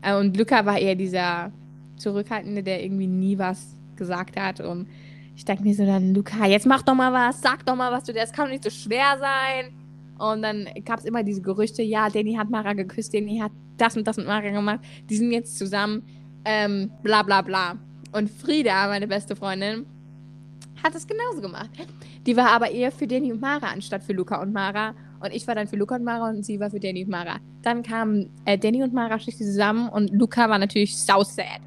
äh, 0.00 0.14
und 0.14 0.36
Luca 0.36 0.64
war 0.64 0.78
eher 0.78 0.94
dieser 0.94 1.52
Zurückhaltende, 1.98 2.62
der 2.62 2.82
irgendwie 2.82 3.06
nie 3.06 3.38
was 3.38 3.76
gesagt 3.96 4.38
hat. 4.38 4.60
Und 4.60 4.88
ich 5.36 5.44
denke 5.44 5.62
mir 5.62 5.74
so 5.74 5.84
dann, 5.84 6.14
Luca, 6.14 6.46
jetzt 6.46 6.66
mach 6.66 6.82
doch 6.82 6.94
mal 6.94 7.12
was, 7.12 7.40
sag 7.40 7.64
doch 7.66 7.76
mal 7.76 7.92
was 7.92 8.04
du, 8.04 8.12
das 8.12 8.32
kann 8.32 8.46
doch 8.46 8.52
nicht 8.52 8.64
so 8.64 8.70
schwer 8.70 9.18
sein. 9.18 9.72
Und 10.18 10.42
dann 10.42 10.66
gab 10.84 10.98
es 10.98 11.04
immer 11.04 11.22
diese 11.22 11.42
Gerüchte, 11.42 11.82
ja, 11.82 12.08
Danny 12.10 12.34
hat 12.34 12.50
Mara 12.50 12.72
geküsst, 12.72 13.14
Danny 13.14 13.38
hat 13.38 13.52
das 13.76 13.96
und 13.96 14.06
das 14.06 14.16
mit 14.16 14.26
Mara 14.26 14.50
gemacht, 14.50 14.80
die 15.08 15.16
sind 15.16 15.30
jetzt 15.30 15.56
zusammen, 15.56 16.02
ähm, 16.44 16.90
bla 17.02 17.22
bla 17.22 17.42
bla. 17.42 17.76
Und 18.12 18.30
Frieda, 18.30 18.88
meine 18.88 19.06
beste 19.06 19.36
Freundin, 19.36 19.86
hat 20.82 20.94
es 20.94 21.06
genauso 21.06 21.40
gemacht. 21.40 21.70
Die 22.26 22.36
war 22.36 22.50
aber 22.50 22.70
eher 22.70 22.90
für 22.90 23.06
Danny 23.06 23.32
und 23.32 23.40
Mara 23.40 23.68
anstatt 23.68 24.02
für 24.02 24.12
Luca 24.12 24.40
und 24.40 24.52
Mara. 24.52 24.94
Und 25.20 25.32
ich 25.32 25.46
war 25.46 25.54
dann 25.54 25.66
für 25.66 25.76
Luca 25.76 25.96
und 25.96 26.04
Mara 26.04 26.28
und 26.30 26.44
sie 26.44 26.60
war 26.60 26.70
für 26.70 26.80
Danny 26.80 27.04
und 27.04 27.10
Mara. 27.10 27.36
Dann 27.62 27.82
kamen 27.82 28.30
äh, 28.44 28.58
Danny 28.58 28.82
und 28.82 28.92
Mara 28.92 29.18
schließlich 29.18 29.48
zusammen 29.48 29.88
und 29.88 30.10
Luca 30.10 30.48
war 30.48 30.58
natürlich 30.58 30.96
so 30.96 31.22
sad. 31.22 31.60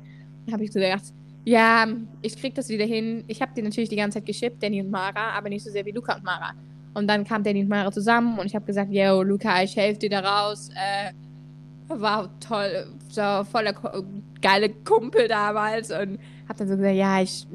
Habe 0.52 0.64
ich 0.64 0.72
so 0.72 0.80
gedacht, 0.80 1.04
ja, 1.44 1.88
ich 2.22 2.38
krieg 2.38 2.56
das 2.56 2.70
wieder 2.70 2.86
hin. 2.86 3.24
Ich 3.28 3.42
habe 3.42 3.52
die 3.56 3.62
natürlich 3.62 3.90
die 3.90 3.96
ganze 3.96 4.20
Zeit 4.20 4.26
geschippt, 4.26 4.62
Danny 4.62 4.82
und 4.82 4.92
Mara, 4.92 5.32
aber 5.32 5.50
nicht 5.50 5.64
so 5.64 5.72
sehr 5.72 5.86
wie 5.86 5.92
Luca 5.92 6.16
und 6.16 6.24
Mara. 6.24 6.54
Und 6.94 7.08
dann 7.08 7.24
kam 7.24 7.44
Danny 7.44 7.62
und 7.62 7.70
Mara 7.70 7.92
zusammen 7.92 8.38
und 8.38 8.46
ich 8.46 8.56
habe 8.56 8.66
gesagt, 8.66 8.92
yo, 8.92 9.24
Luca, 9.24 9.64
ich 9.64 9.76
helfe 9.76 10.00
dir 10.00 10.10
da 10.10 10.20
raus. 10.20 10.70
Äh, 10.76 11.14
war 11.88 12.30
toll, 12.40 12.88
so 13.10 13.44
voller 13.44 13.74
geile 14.42 14.70
Kumpel 14.70 15.28
damals 15.28 15.92
und 15.92 16.20
habe 16.48 16.60
dann 16.60 16.68
so 16.68 16.78
gesagt, 16.78 16.96
ja, 16.96 17.22
ich 17.22 17.46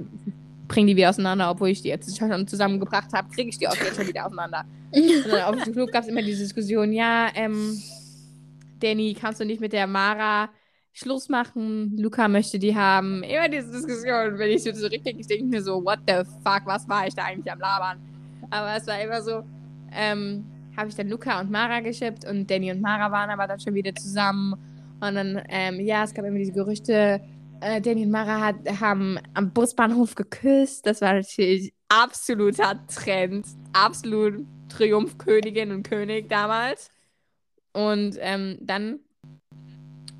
bring 0.68 0.86
die 0.86 0.96
wieder 0.96 1.10
auseinander, 1.10 1.50
obwohl 1.50 1.68
ich 1.68 1.82
die 1.82 1.88
jetzt 1.88 2.16
schon 2.18 2.46
zusammengebracht 2.46 3.12
habe, 3.12 3.28
kriege 3.30 3.48
ich 3.48 3.58
die 3.58 3.68
auch 3.68 3.76
jetzt 3.76 3.96
schon 3.96 4.08
wieder 4.08 4.26
auseinander. 4.26 4.64
und 4.92 5.28
dann 5.30 5.42
auf 5.42 5.62
dem 5.62 5.72
Flug 5.72 5.92
gab 5.92 6.02
es 6.02 6.08
immer 6.08 6.22
diese 6.22 6.42
Diskussion, 6.42 6.92
ja, 6.92 7.28
ähm, 7.34 7.80
Danny, 8.80 9.16
kannst 9.18 9.40
du 9.40 9.44
nicht 9.44 9.60
mit 9.60 9.72
der 9.72 9.86
Mara 9.86 10.50
Schluss 10.96 11.28
machen? 11.28 11.94
Luca 11.98 12.26
möchte 12.26 12.58
die 12.58 12.74
haben. 12.74 13.22
Immer 13.22 13.50
diese 13.50 13.70
Diskussion, 13.70 14.38
wenn 14.38 14.50
ich 14.50 14.62
so 14.62 14.72
zurückdenke, 14.72 15.20
ich 15.20 15.26
denke 15.26 15.44
mir 15.44 15.62
so, 15.62 15.84
what 15.84 15.98
the 16.08 16.24
fuck, 16.42 16.62
was 16.64 16.88
war 16.88 17.06
ich 17.06 17.14
da 17.14 17.24
eigentlich 17.24 17.52
am 17.52 17.60
Labern? 17.60 17.98
Aber 18.48 18.76
es 18.76 18.86
war 18.86 18.98
immer 18.98 19.20
so, 19.20 19.42
ähm, 19.92 20.46
habe 20.74 20.88
ich 20.88 20.94
dann 20.94 21.10
Luca 21.10 21.38
und 21.40 21.50
Mara 21.50 21.80
geschippt 21.80 22.24
und 22.24 22.50
Danny 22.50 22.72
und 22.72 22.80
Mara 22.80 23.12
waren 23.12 23.28
aber 23.28 23.46
dann 23.46 23.60
schon 23.60 23.74
wieder 23.74 23.94
zusammen. 23.94 24.54
Und 25.00 25.14
dann, 25.14 25.42
ähm, 25.50 25.80
ja, 25.80 26.04
es 26.04 26.14
gab 26.14 26.24
immer 26.24 26.38
diese 26.38 26.52
Gerüchte, 26.52 27.20
äh, 27.60 27.80
Danny 27.82 28.04
und 28.04 28.10
Mara 28.10 28.40
hat, 28.40 28.56
haben 28.80 29.18
am 29.34 29.52
Busbahnhof 29.52 30.14
geküsst. 30.14 30.86
Das 30.86 31.02
war 31.02 31.12
natürlich 31.12 31.74
absoluter 31.90 32.80
Trend. 32.86 33.46
Absolut 33.74 34.46
Triumphkönigin 34.70 35.72
und 35.72 35.82
König 35.82 36.30
damals. 36.30 36.90
Und 37.74 38.16
ähm, 38.20 38.56
dann 38.62 39.00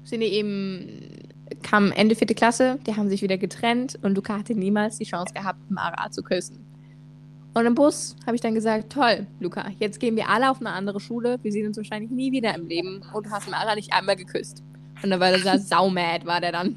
sind 0.07 0.21
die 0.21 0.27
eben, 0.27 1.29
kam 1.63 1.93
Ende 1.93 2.15
vierte 2.15 2.35
Klasse, 2.35 2.79
die 2.87 2.95
haben 2.95 3.09
sich 3.09 3.23
wieder 3.23 3.37
getrennt 3.39 3.99
und 4.03 4.15
Luca 4.15 4.39
hatte 4.39 4.55
niemals 4.55 4.99
die 4.99 5.05
Chance 5.05 5.35
gehabt, 5.35 5.59
Mara 5.71 6.11
zu 6.11 6.23
küssen. 6.23 6.65
Und 7.55 7.65
im 7.65 7.75
Bus 7.75 8.15
habe 8.27 8.37
ich 8.37 8.43
dann 8.43 8.55
gesagt, 8.55 8.93
toll, 8.93 9.27
Luca, 9.41 9.71
jetzt 9.79 9.99
gehen 9.99 10.15
wir 10.15 10.29
alle 10.29 10.51
auf 10.51 10.61
eine 10.61 10.73
andere 10.73 11.01
Schule. 11.01 11.39
Wir 11.43 11.51
sehen 11.51 11.67
uns 11.67 11.79
wahrscheinlich 11.79 12.11
nie 12.11 12.31
wieder 12.31 12.55
im 12.55 12.67
Leben. 12.67 13.03
Und 13.15 13.25
du 13.25 13.31
hast 13.31 13.51
Mara 13.51 13.75
nicht 13.75 13.95
einmal 13.95 14.15
geküsst. 14.15 14.63
Und 15.03 15.09
dann 15.09 15.21
war 15.21 15.31
der 15.31 15.41
da 15.41 15.59
saumad, 15.59 16.27
war 16.27 16.39
der 16.39 16.53
dann. 16.53 16.77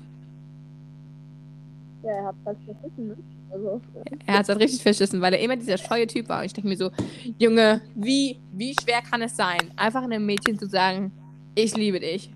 Ja, 2.01 2.11
er 2.11 2.25
hat 2.27 2.35
halt 2.45 2.57
verschissen, 2.63 3.07
ne? 3.09 3.17
Also, 3.51 3.81
Er 4.25 4.39
hat 4.39 4.47
halt 4.47 4.59
richtig 4.59 4.81
verschissen, 4.81 5.19
weil 5.19 5.33
er 5.33 5.39
immer 5.41 5.57
dieser 5.57 5.77
scheue 5.77 6.07
Typ 6.07 6.29
war. 6.29 6.39
Und 6.39 6.45
ich 6.45 6.53
denke 6.53 6.69
mir 6.69 6.77
so, 6.77 6.91
Junge, 7.37 7.81
wie, 7.95 8.39
wie 8.53 8.73
schwer 8.81 9.01
kann 9.01 9.21
es 9.21 9.35
sein, 9.35 9.59
einfach 9.75 10.03
einem 10.03 10.25
Mädchen 10.25 10.57
zu 10.57 10.67
sagen, 10.67 11.11
ich 11.55 11.75
liebe 11.75 11.99
dich. 11.99 12.31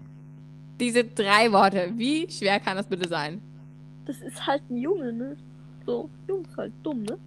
Diese 0.80 1.04
drei 1.04 1.52
Worte, 1.52 1.92
wie 1.96 2.30
schwer 2.30 2.60
kann 2.60 2.78
das 2.78 2.88
bitte 2.88 3.08
sein? 3.08 3.42
das 4.06 4.22
ist 4.22 4.46
halt 4.46 4.64
ein 4.70 4.78
Junge, 4.78 5.14
ne? 5.14 5.38
So, 5.86 6.10
Junge 6.28 6.48
ist 6.48 6.58
halt 6.58 6.74
dumm, 6.84 7.04
ne? 7.04 7.20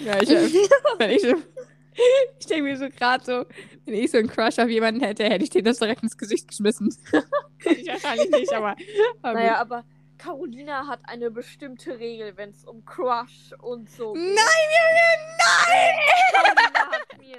Ja, 0.00 0.20
ich, 0.20 0.30
äh, 0.30 0.48
wenn 0.98 1.10
ich, 1.10 1.22
ich 2.40 2.46
denke 2.46 2.64
mir 2.64 2.76
so 2.76 2.88
gerade 2.90 3.24
so, 3.24 3.46
wenn 3.84 3.94
ich 3.94 4.10
so 4.10 4.18
einen 4.18 4.28
Crush 4.28 4.58
auf 4.58 4.68
jemanden 4.68 5.00
hätte, 5.00 5.24
hätte 5.24 5.44
ich 5.44 5.50
dir 5.50 5.62
das 5.62 5.78
direkt 5.78 6.02
ins 6.02 6.16
Gesicht 6.16 6.48
geschmissen. 6.48 6.88
ich 7.64 7.86
wahrscheinlich 7.88 8.30
nicht, 8.30 8.52
aber. 8.52 8.76
aber 9.22 9.38
Naja, 9.38 9.56
aber 9.56 9.84
Carolina 10.18 10.86
hat 10.86 11.00
eine 11.04 11.30
bestimmte 11.30 11.98
Regel, 11.98 12.36
wenn 12.36 12.50
es 12.50 12.64
um 12.64 12.84
Crush 12.84 13.52
und 13.60 13.90
so 13.90 14.12
geht. 14.12 14.22
Nein, 14.22 14.34
Junge, 14.34 15.36
nein! 15.38 15.94
Carolina 16.32 16.90
hat 16.90 17.18
mir, 17.18 17.36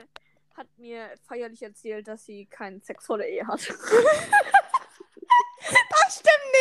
hat 0.55 0.67
mir 0.77 1.09
feierlich 1.27 1.61
erzählt, 1.63 2.07
dass 2.07 2.25
sie 2.25 2.45
keine 2.45 2.79
Sex 2.81 3.05
vor 3.05 3.17
der 3.17 3.29
Ehe 3.29 3.47
hat. 3.47 3.67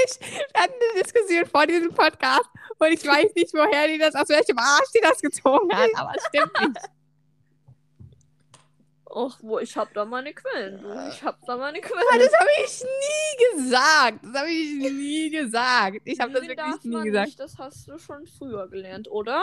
Nicht. 0.04 0.20
Wir 0.20 0.62
hatten 0.62 0.74
eine 0.92 1.02
Diskussion 1.02 1.46
vor 1.46 1.66
diesem 1.66 1.92
Podcast 1.92 2.48
und 2.78 2.88
ich 2.88 3.06
weiß 3.06 3.34
nicht, 3.34 3.52
woher 3.54 3.88
die 3.88 3.98
das, 3.98 4.14
aus 4.14 4.28
welchem 4.28 4.58
Arsch 4.58 4.90
die 4.94 5.00
das 5.00 5.20
gezogen 5.20 5.74
hat, 5.74 5.90
aber 5.96 6.12
es 6.16 6.24
stimmt 6.26 6.60
nicht. 6.60 6.80
Och, 9.16 9.38
wo, 9.40 9.58
ich 9.60 9.74
hab 9.78 9.94
da 9.94 10.04
meine 10.04 10.34
Quellen. 10.34 10.78
Du. 10.82 11.08
Ich 11.08 11.22
hab 11.22 11.42
da 11.46 11.56
meine 11.56 11.80
Quellen. 11.80 12.04
das 12.18 12.38
habe 12.38 12.50
ich 12.62 12.84
nie 12.84 13.62
gesagt. 13.62 14.18
Das 14.22 14.34
habe 14.34 14.50
ich 14.50 14.92
nie 14.92 15.30
gesagt. 15.30 16.02
Ich 16.04 16.20
habe 16.20 16.32
das 16.32 16.42
wirklich 16.42 16.84
nie 16.84 17.02
gesagt. 17.02 17.26
Nicht, 17.26 17.40
das 17.40 17.56
hast 17.56 17.88
du 17.88 17.98
schon 17.98 18.26
früher 18.26 18.68
gelernt, 18.68 19.10
oder? 19.10 19.42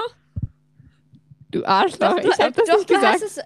Du 1.49 1.65
Arschloch, 1.65 2.19
du, 2.19 2.29
ich 2.29 2.39
habe 2.39 2.51
das 2.51 2.67
doch, 2.67 2.77
nicht 2.77 2.89
du 2.91 2.93
gesagt. 2.93 3.13
Hast 3.15 3.37
es, 3.37 3.39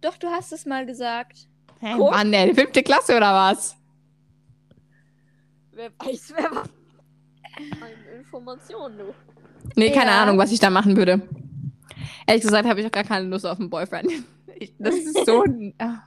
doch, 0.00 0.16
du 0.16 0.26
hast 0.26 0.52
es 0.52 0.66
mal 0.66 0.84
gesagt. 0.84 1.46
Hä, 1.78 1.94
Guck. 1.96 2.10
wann 2.10 2.32
denn? 2.32 2.56
Fünfte 2.56 2.82
Klasse 2.82 3.16
oder 3.16 3.32
was? 3.32 3.77
Wer 5.78 5.92
weiß, 5.96 6.32
wer 6.36 6.50
war. 6.50 6.64
Eine 7.56 8.18
Information, 8.18 8.98
du. 8.98 9.14
Nee, 9.76 9.92
keine 9.92 10.10
Ja. 10.10 10.22
Ahnung, 10.22 10.36
was 10.36 10.50
ich 10.50 10.58
da 10.58 10.70
machen 10.70 10.96
würde. 10.96 11.22
Ehrlich 12.26 12.42
gesagt 12.42 12.68
habe 12.68 12.80
ich 12.80 12.86
auch 12.86 12.90
gar 12.90 13.04
keine 13.04 13.28
Lust 13.28 13.46
auf 13.46 13.60
einen 13.60 13.70
Boyfriend. 13.70 14.10
Ich, 14.60 14.74
das 14.76 14.96
ist 14.96 15.24
so. 15.24 15.44
ah. 15.78 15.98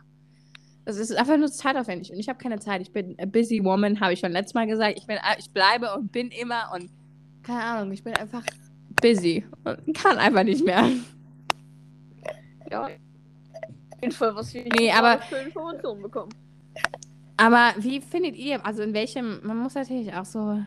Das 0.84 0.98
ist 0.98 1.16
einfach 1.16 1.38
nur 1.38 1.48
zeitaufwendig 1.50 2.12
und 2.12 2.20
ich 2.20 2.28
habe 2.28 2.38
keine 2.38 2.60
Zeit. 2.60 2.82
Ich 2.82 2.92
bin 2.92 3.16
a 3.18 3.26
busy 3.26 3.64
woman, 3.64 4.02
habe 4.02 4.12
ich 4.12 4.20
schon 4.20 4.34
letztes 4.34 4.56
Mal 4.56 4.68
gesagt. 4.68 4.98
Ich, 4.98 5.08
bin, 5.08 5.18
ich 5.40 5.50
bleibe 5.52 5.94
und 5.96 6.12
bin 6.12 6.28
immer 6.32 6.70
und 6.76 6.90
keine 7.44 7.64
Ahnung, 7.64 7.94
ich 7.94 8.04
bin 8.04 8.14
einfach 8.18 8.44
busy 9.02 9.46
und 9.64 9.96
kann 9.98 10.18
einfach 10.18 10.44
nicht 10.44 10.66
mehr. 10.66 10.86
Ja. 12.70 12.84
Auf 12.88 12.90
jeden 14.02 14.12
Fall, 14.12 14.36
was 14.36 14.54
wir 14.54 14.66
Nee, 14.66 14.92
aber- 14.92 15.20
für 15.22 15.38
Informationen 15.38 16.02
bekommen. 16.02 16.34
Aber 17.42 17.74
wie 17.80 18.02
findet 18.02 18.36
ihr, 18.36 18.64
also 18.64 18.84
in 18.84 18.94
welchem, 18.94 19.40
man 19.42 19.58
muss 19.58 19.74
natürlich 19.74 20.14
auch 20.14 20.26
so, 20.26 20.60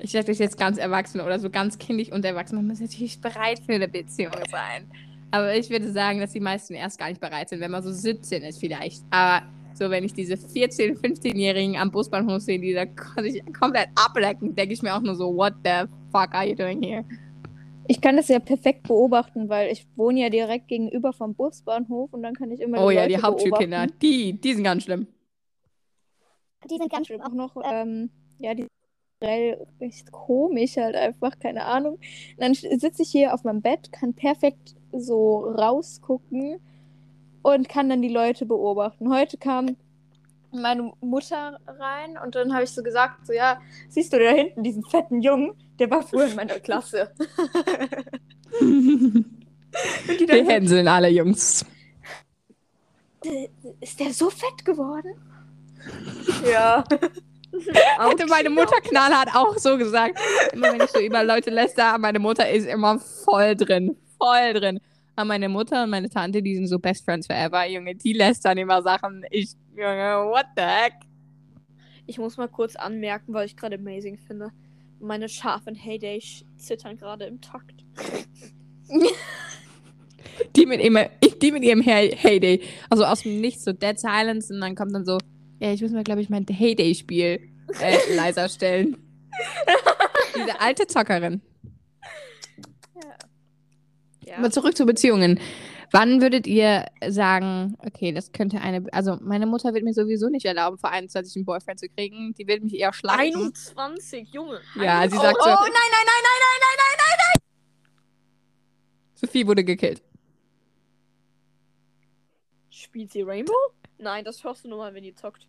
ich 0.00 0.12
sage 0.12 0.24
das 0.24 0.38
jetzt 0.38 0.56
ganz 0.56 0.78
erwachsen 0.78 1.20
oder 1.20 1.38
so 1.38 1.50
ganz 1.50 1.76
kindlich 1.76 2.10
und 2.10 2.24
erwachsen, 2.24 2.56
man 2.56 2.68
muss 2.68 2.80
natürlich 2.80 3.20
bereit 3.20 3.60
für 3.66 3.74
eine 3.74 3.86
Beziehung 3.86 4.32
sein. 4.50 4.90
Aber 5.30 5.54
ich 5.54 5.68
würde 5.68 5.92
sagen, 5.92 6.20
dass 6.20 6.32
die 6.32 6.40
meisten 6.40 6.72
erst 6.72 6.98
gar 6.98 7.10
nicht 7.10 7.20
bereit 7.20 7.50
sind, 7.50 7.60
wenn 7.60 7.70
man 7.70 7.82
so 7.82 7.92
17 7.92 8.44
ist 8.44 8.60
vielleicht. 8.60 9.02
Aber 9.10 9.46
so, 9.74 9.90
wenn 9.90 10.04
ich 10.04 10.14
diese 10.14 10.34
14-, 10.36 10.98
15-Jährigen 10.98 11.76
am 11.76 11.90
Busbahnhof 11.90 12.40
sehe, 12.40 12.58
die 12.58 12.72
da 12.72 12.86
sich 13.22 13.42
komplett 13.52 13.88
ablecken, 13.94 14.54
denke 14.54 14.72
ich 14.72 14.80
mir 14.80 14.96
auch 14.96 15.02
nur 15.02 15.16
so, 15.16 15.36
what 15.36 15.52
the 15.64 15.86
fuck 16.10 16.34
are 16.34 16.48
you 16.48 16.54
doing 16.54 16.82
here? 16.82 17.04
Ich 17.88 18.00
kann 18.00 18.16
das 18.16 18.28
ja 18.28 18.38
perfekt 18.38 18.84
beobachten, 18.84 19.50
weil 19.50 19.70
ich 19.70 19.86
wohne 19.96 20.20
ja 20.20 20.30
direkt 20.30 20.68
gegenüber 20.68 21.12
vom 21.12 21.34
Busbahnhof 21.34 22.14
und 22.14 22.22
dann 22.22 22.34
kann 22.34 22.50
ich 22.50 22.60
immer 22.60 22.82
Oh 22.82 22.88
die 22.88 22.96
ja, 22.96 23.02
Leute 23.02 23.16
die 23.16 23.22
Hauptschulkinder, 23.22 23.86
die, 24.00 24.32
die 24.32 24.54
sind 24.54 24.64
ganz 24.64 24.84
schlimm. 24.84 25.06
Die 26.64 26.76
sind 26.76 26.90
ganz 26.92 27.06
schlimm. 27.06 27.22
Auch 27.22 27.32
noch, 27.32 27.56
ähm, 27.64 28.10
ja, 28.38 28.54
die 28.54 28.66
generell 29.20 29.66
recht 29.80 30.12
komisch 30.12 30.76
halt 30.76 30.96
einfach, 30.96 31.38
keine 31.38 31.64
Ahnung. 31.64 31.94
Und 31.94 32.00
dann 32.38 32.54
sitze 32.54 33.02
ich 33.02 33.10
hier 33.10 33.34
auf 33.34 33.44
meinem 33.44 33.62
Bett, 33.62 33.92
kann 33.92 34.14
perfekt 34.14 34.76
so 34.92 35.40
rausgucken 35.40 36.60
und 37.42 37.68
kann 37.68 37.88
dann 37.88 38.02
die 38.02 38.08
Leute 38.08 38.46
beobachten. 38.46 39.12
Heute 39.12 39.38
kam 39.38 39.76
meine 40.52 40.92
Mutter 41.00 41.60
rein 41.66 42.18
und 42.24 42.34
dann 42.34 42.54
habe 42.54 42.64
ich 42.64 42.70
so 42.70 42.82
gesagt, 42.82 43.26
so 43.26 43.32
ja, 43.32 43.60
siehst 43.88 44.12
du 44.12 44.18
da 44.18 44.30
hinten 44.30 44.62
diesen 44.64 44.84
fetten 44.84 45.22
Jungen, 45.22 45.54
der 45.78 45.90
war 45.90 46.02
früher 46.02 46.26
in 46.28 46.36
meiner 46.36 46.60
Klasse. 46.60 47.12
Und 50.06 50.20
die 50.20 50.26
Die 50.30 50.42
dann 50.42 50.44
so, 50.44 50.50
hänseln 50.50 50.88
alle 50.88 51.08
Jungs. 51.10 51.64
ist 53.80 54.00
der 54.00 54.12
so 54.12 54.30
fett 54.30 54.64
geworden? 54.64 55.14
Ja. 56.50 56.84
Hätte 58.10 58.26
meine 58.26 58.50
Mutter 58.50 58.80
knallhart 58.82 59.34
auch 59.34 59.56
so 59.56 59.76
gesagt. 59.78 60.18
Immer 60.52 60.72
wenn 60.72 60.80
ich 60.82 60.90
so 60.90 61.00
über 61.00 61.24
Leute 61.24 61.50
läster, 61.50 61.96
meine 61.98 62.18
Mutter 62.18 62.48
ist 62.48 62.66
immer 62.66 62.98
voll 62.98 63.56
drin. 63.56 63.96
Voll 64.20 64.52
drin. 64.54 64.80
Aber 65.16 65.24
meine 65.26 65.48
Mutter 65.48 65.82
und 65.84 65.90
meine 65.90 66.08
Tante, 66.10 66.42
die 66.42 66.54
sind 66.54 66.68
so 66.68 66.78
Best 66.78 67.04
Friends 67.04 67.26
forever, 67.26 67.66
Junge. 67.66 67.94
Die 67.96 68.12
lästern 68.12 68.58
immer 68.58 68.82
Sachen. 68.82 69.24
Ich, 69.30 69.52
Junge, 69.74 70.26
what 70.30 70.44
the 70.56 70.62
heck? 70.62 70.92
Ich 72.06 72.18
muss 72.18 72.36
mal 72.36 72.48
kurz 72.48 72.76
anmerken, 72.76 73.32
weil 73.34 73.46
ich 73.46 73.56
gerade 73.56 73.76
amazing 73.76 74.18
finde. 74.18 74.50
Meine 75.00 75.28
scharfen 75.28 75.74
Heyday 75.74 76.18
sch- 76.18 76.44
zittern 76.56 76.96
gerade 76.96 77.24
im 77.24 77.40
Takt. 77.40 77.84
Die 80.56 80.66
mit, 80.66 80.80
immer, 80.80 81.06
die 81.42 81.52
mit 81.52 81.62
ihrem 81.64 81.80
Hey- 81.80 82.14
Heyday. 82.16 82.62
Also 82.90 83.04
aus 83.04 83.22
dem 83.22 83.40
Nichts 83.40 83.64
so 83.64 83.72
Dead 83.72 83.98
Silence 83.98 84.52
und 84.52 84.60
dann 84.60 84.74
kommt 84.74 84.94
dann 84.94 85.04
so, 85.04 85.18
ja, 85.60 85.72
ich 85.72 85.82
muss 85.82 85.90
mal, 85.92 86.04
glaube 86.04 86.20
ich, 86.20 86.28
mein 86.30 86.46
Heyday-Spiel 86.46 87.40
äh, 87.80 88.14
leiser 88.14 88.48
stellen. 88.48 88.96
Diese 90.36 90.60
alte 90.60 90.86
Zockerin. 90.86 91.42
Ja. 94.24 94.36
Aber 94.38 94.50
zurück 94.50 94.76
zu 94.76 94.84
Beziehungen. 94.86 95.40
Wann 95.90 96.20
würdet 96.20 96.46
ihr 96.46 96.84
sagen, 97.08 97.74
okay, 97.78 98.12
das 98.12 98.32
könnte 98.32 98.60
eine. 98.60 98.84
Also, 98.92 99.16
meine 99.22 99.46
Mutter 99.46 99.72
wird 99.72 99.84
mir 99.84 99.94
sowieso 99.94 100.28
nicht 100.28 100.44
erlauben, 100.44 100.76
vor 100.78 100.90
21 100.90 101.36
einen 101.36 101.44
Boyfriend 101.46 101.80
zu 101.80 101.88
kriegen. 101.88 102.34
Die 102.34 102.46
wird 102.46 102.62
mich 102.62 102.74
eher 102.74 102.92
schlagen. 102.92 103.20
21, 103.20 104.28
Junge. 104.30 104.60
Ja, 104.76 105.08
sie 105.08 105.16
Oh, 105.16 105.22
sagt 105.22 105.36
oh, 105.40 105.44
so. 105.44 105.48
nein, 105.48 105.58
nein, 105.62 106.04
nein, 106.04 106.04
nein, 106.04 106.60
nein, 106.60 106.76
nein, 106.76 107.16
nein. 107.18 107.42
Sophie 109.14 109.46
wurde 109.46 109.64
gekillt. 109.64 110.02
Spielt 112.68 113.10
sie 113.10 113.22
Rainbow? 113.22 113.54
Nein, 113.98 114.24
das 114.24 114.42
hörst 114.44 114.64
du 114.64 114.68
nur 114.68 114.78
mal, 114.78 114.94
wenn 114.94 115.02
die 115.02 115.14
zockt. 115.14 115.48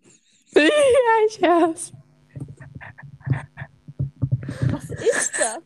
ja, 0.54 0.62
ich 1.26 1.40
hör's. 1.40 1.92
Was 4.70 4.90
ist 4.90 5.32
das? 5.38 5.60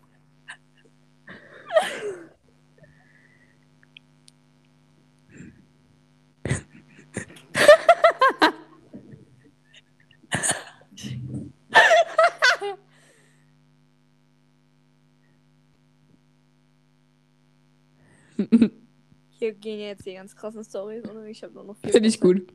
Gehen 19.61 19.81
jetzt 19.81 20.07
die 20.07 20.15
ganz 20.15 20.35
krassen 20.35 20.65
Storys 20.65 21.05
und 21.09 21.27
ich 21.27 21.43
habe 21.43 21.55
nur 21.55 21.65
noch 21.65 21.77
vier. 21.77 21.93
Finde 21.93 22.09
ich 22.09 22.21
gut. 22.21 22.53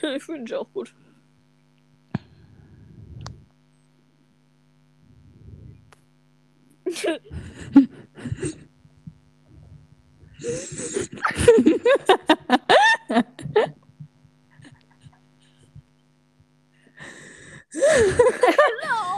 ich 0.16 0.22
finde 0.22 0.44
ich 0.44 0.54
auch 0.54 0.72
gut. 0.72 0.94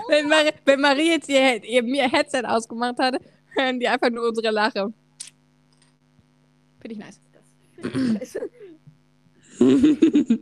Wenn, 0.09 0.28
Mar 0.28 0.45
wenn 0.64 0.81
Marie 0.81 1.11
jetzt 1.12 1.28
ihr, 1.28 1.62
ihr, 1.64 1.83
ihr 1.85 2.11
Headset 2.11 2.42
ausgemacht 2.45 2.99
hat, 2.99 3.21
hören 3.57 3.81
die 3.81 3.88
einfach 3.88 4.11
nur 4.11 4.28
unsere 4.28 4.50
Lache. 4.50 4.92
Finde 6.83 6.93
ich 6.93 6.99
nice. 6.99 7.21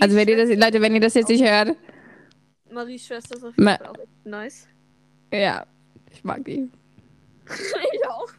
Also 0.00 0.16
wenn 0.16 0.26
ihr 0.28 0.36
das, 0.38 0.48
Leute, 0.48 0.80
wenn 0.80 0.94
ihr 0.94 1.00
das 1.00 1.12
jetzt 1.12 1.28
nicht 1.28 1.44
hört, 1.44 1.76
Maries 2.70 3.04
Schwester 3.06 3.36
ist 3.36 3.44
auf 3.44 3.52
jeden 3.54 3.64
Ma- 3.64 3.76
Fall 3.76 3.86
auch 3.88 3.98
echt 3.98 4.24
nice. 4.24 4.66
ja, 5.30 5.66
ich 6.10 6.24
mag 6.24 6.42
die. 6.42 6.70
ich 7.92 8.08
auch. 8.08 8.32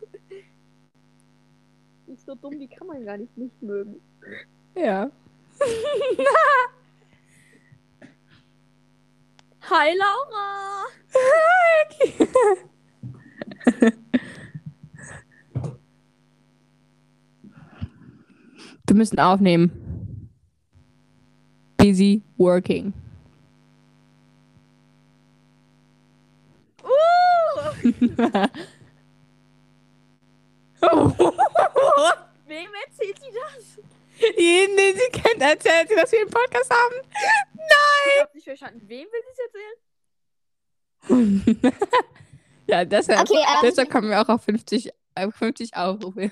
Die 2.07 2.13
ist 2.13 2.25
so 2.25 2.33
dumm, 2.33 2.57
die 2.57 2.67
kann 2.67 2.87
man 2.87 3.05
gar 3.05 3.17
nicht 3.17 3.37
nicht 3.37 3.61
mögen. 3.61 4.01
Ja. 4.75 5.11
Hi 9.69 9.95
Laura! 9.95 10.85
Wir 18.87 18.95
müssen 18.95 19.19
aufnehmen. 19.19 20.29
Busy 21.77 22.21
working. 22.37 22.93
Uh! 26.83 26.87
oh. 30.81 31.11
Wem 32.47 32.69
erzählt 32.85 33.19
sie 33.19 33.31
das? 33.33 33.79
Jeden, 34.37 34.77
den 34.77 34.95
sie 34.95 35.09
kennt, 35.11 35.41
erzählt 35.41 35.89
sie, 35.89 35.95
dass 35.95 36.11
wir 36.11 36.21
einen 36.21 36.29
Podcast 36.29 36.71
haben. 36.71 36.95
Ich 38.05 38.21
hab 38.21 38.33
nicht 38.35 38.43
verstanden. 38.45 38.81
Wem 38.87 39.05
will 39.05 39.21
sie 39.23 39.31
es 39.31 39.39
erzählen? 39.47 41.43
Nein! 41.61 41.73
ja, 42.67 42.85
deshalb, 42.85 43.21
Okay, 43.21 43.39
ähm, 43.39 43.59
deshalb 43.63 43.89
kommen 43.89 44.09
wir 44.09 44.21
auch 44.21 44.29
auf 44.29 44.43
50, 44.43 44.91
äh, 45.15 45.31
50 45.31 45.75
Aufrufe. 45.75 46.31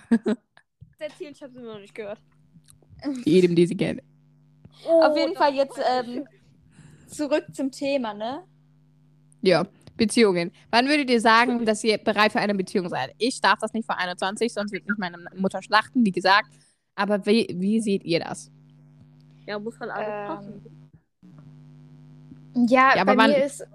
Erzählen, 0.99 1.33
ich 1.33 1.43
habe 1.43 1.51
sie 1.51 1.59
immer 1.59 1.73
noch 1.73 1.79
nicht 1.79 1.95
gehört. 1.95 2.19
Jedem, 3.25 3.55
die 3.55 3.65
sie 3.67 3.77
kennt. 3.77 4.01
Auf 4.85 5.17
jeden 5.17 5.35
Fall 5.35 5.53
jetzt 5.53 5.79
ähm, 5.97 6.25
zurück 7.07 7.45
zum 7.53 7.71
Thema, 7.71 8.13
ne? 8.13 8.43
Ja, 9.41 9.65
Beziehungen. 9.97 10.51
Wann 10.71 10.87
würdet 10.87 11.09
ihr 11.09 11.21
sagen, 11.21 11.65
dass 11.65 11.83
ihr 11.83 11.97
bereit 11.97 12.31
für 12.31 12.39
eine 12.39 12.55
Beziehung 12.55 12.89
seid? 12.89 13.13
Ich 13.17 13.39
darf 13.41 13.59
das 13.59 13.73
nicht 13.73 13.85
vor 13.85 13.97
21, 13.97 14.53
sonst 14.53 14.71
wird 14.71 14.87
mich 14.87 14.97
meine 14.97 15.17
Mutter 15.35 15.61
schlachten, 15.61 16.05
wie 16.05 16.11
gesagt. 16.11 16.49
Aber 16.95 17.25
wie, 17.25 17.47
wie 17.57 17.79
seht 17.81 18.03
ihr 18.03 18.19
das? 18.19 18.51
Ja, 19.45 19.59
muss 19.59 19.79
halt 19.79 19.91
alles 19.91 20.07
Ähm, 20.07 20.27
passen. 20.27 20.61
Ja, 22.69 22.95
Ja, 22.95 23.01
aber 23.01 23.15
bei 23.15 23.23
wann- 23.23 23.31
mir 23.31 23.43
ist. 23.45 23.65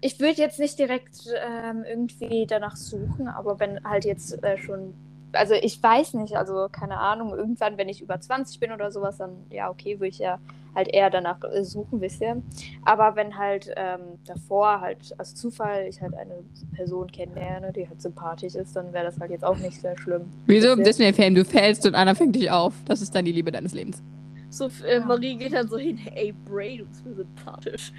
Ich 0.00 0.20
würde 0.20 0.40
jetzt 0.40 0.60
nicht 0.60 0.78
direkt 0.78 1.26
ähm, 1.44 1.82
irgendwie 1.84 2.46
danach 2.46 2.76
suchen, 2.76 3.26
aber 3.26 3.58
wenn 3.58 3.82
halt 3.84 4.04
jetzt 4.04 4.42
äh, 4.44 4.56
schon. 4.58 4.94
Also 5.32 5.54
ich 5.54 5.82
weiß 5.82 6.14
nicht, 6.14 6.36
also 6.36 6.68
keine 6.70 6.98
Ahnung, 6.98 7.34
irgendwann, 7.36 7.76
wenn 7.76 7.88
ich 7.88 8.00
über 8.00 8.20
20 8.20 8.60
bin 8.60 8.72
oder 8.72 8.90
sowas, 8.90 9.18
dann 9.18 9.46
ja, 9.50 9.70
okay, 9.70 10.00
würde 10.00 10.08
ich 10.08 10.18
ja 10.18 10.38
halt 10.74 10.88
eher 10.88 11.10
danach 11.10 11.38
suchen, 11.62 12.00
wisst 12.00 12.20
ihr. 12.20 12.42
Aber 12.84 13.16
wenn 13.16 13.36
halt 13.36 13.72
ähm, 13.76 14.00
davor 14.26 14.80
halt 14.80 15.14
als 15.18 15.34
Zufall 15.34 15.86
ich 15.88 16.00
halt 16.00 16.14
eine 16.14 16.44
Person 16.74 17.10
kennenlerne, 17.10 17.72
die 17.72 17.88
halt 17.88 18.00
sympathisch 18.00 18.54
ist, 18.54 18.76
dann 18.76 18.92
wäre 18.92 19.04
das 19.04 19.18
halt 19.18 19.30
jetzt 19.30 19.44
auch 19.44 19.58
nicht 19.58 19.80
sehr 19.80 19.98
schlimm. 19.98 20.22
Wieso 20.46 20.72
im? 20.72 20.84
Disney-Film? 20.84 21.34
Du 21.34 21.44
fällst 21.44 21.86
und 21.86 21.94
einer 21.94 22.14
fängt 22.14 22.36
dich 22.36 22.50
auf. 22.50 22.74
Das 22.86 23.02
ist 23.02 23.14
dann 23.14 23.24
die 23.24 23.32
Liebe 23.32 23.50
deines 23.50 23.74
Lebens. 23.74 24.02
So, 24.50 24.70
äh, 24.84 25.00
Marie 25.00 25.36
geht 25.36 25.52
dann 25.52 25.68
so 25.68 25.76
hin, 25.76 25.98
ey 26.14 26.32
Bray, 26.32 26.78
du 26.78 26.86
bist 26.86 27.04
mir 27.04 27.14
sympathisch. 27.14 27.92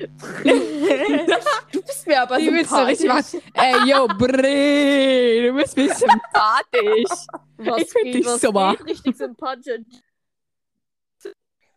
du 1.71 1.81
bist 1.81 2.07
mir 2.07 2.21
aber 2.23 2.37
Die 2.37 2.51
willst 2.51 2.71
du 2.71 2.75
richtig 2.87 3.07
machen. 3.07 3.41
Ey, 3.53 3.89
yo, 3.89 4.07
Bre, 4.07 5.47
du 5.47 5.53
bist 5.53 5.77
mir 5.77 5.93
sympathisch. 5.93 7.27
Was 7.57 7.81
Ich 7.81 7.89
find 7.91 8.03
geht, 8.05 8.15
dich 8.15 8.25
was 8.25 8.41
super. 8.41 8.75
geht? 8.77 8.87
Richtig 8.87 9.17
sympathisch. 9.17 9.85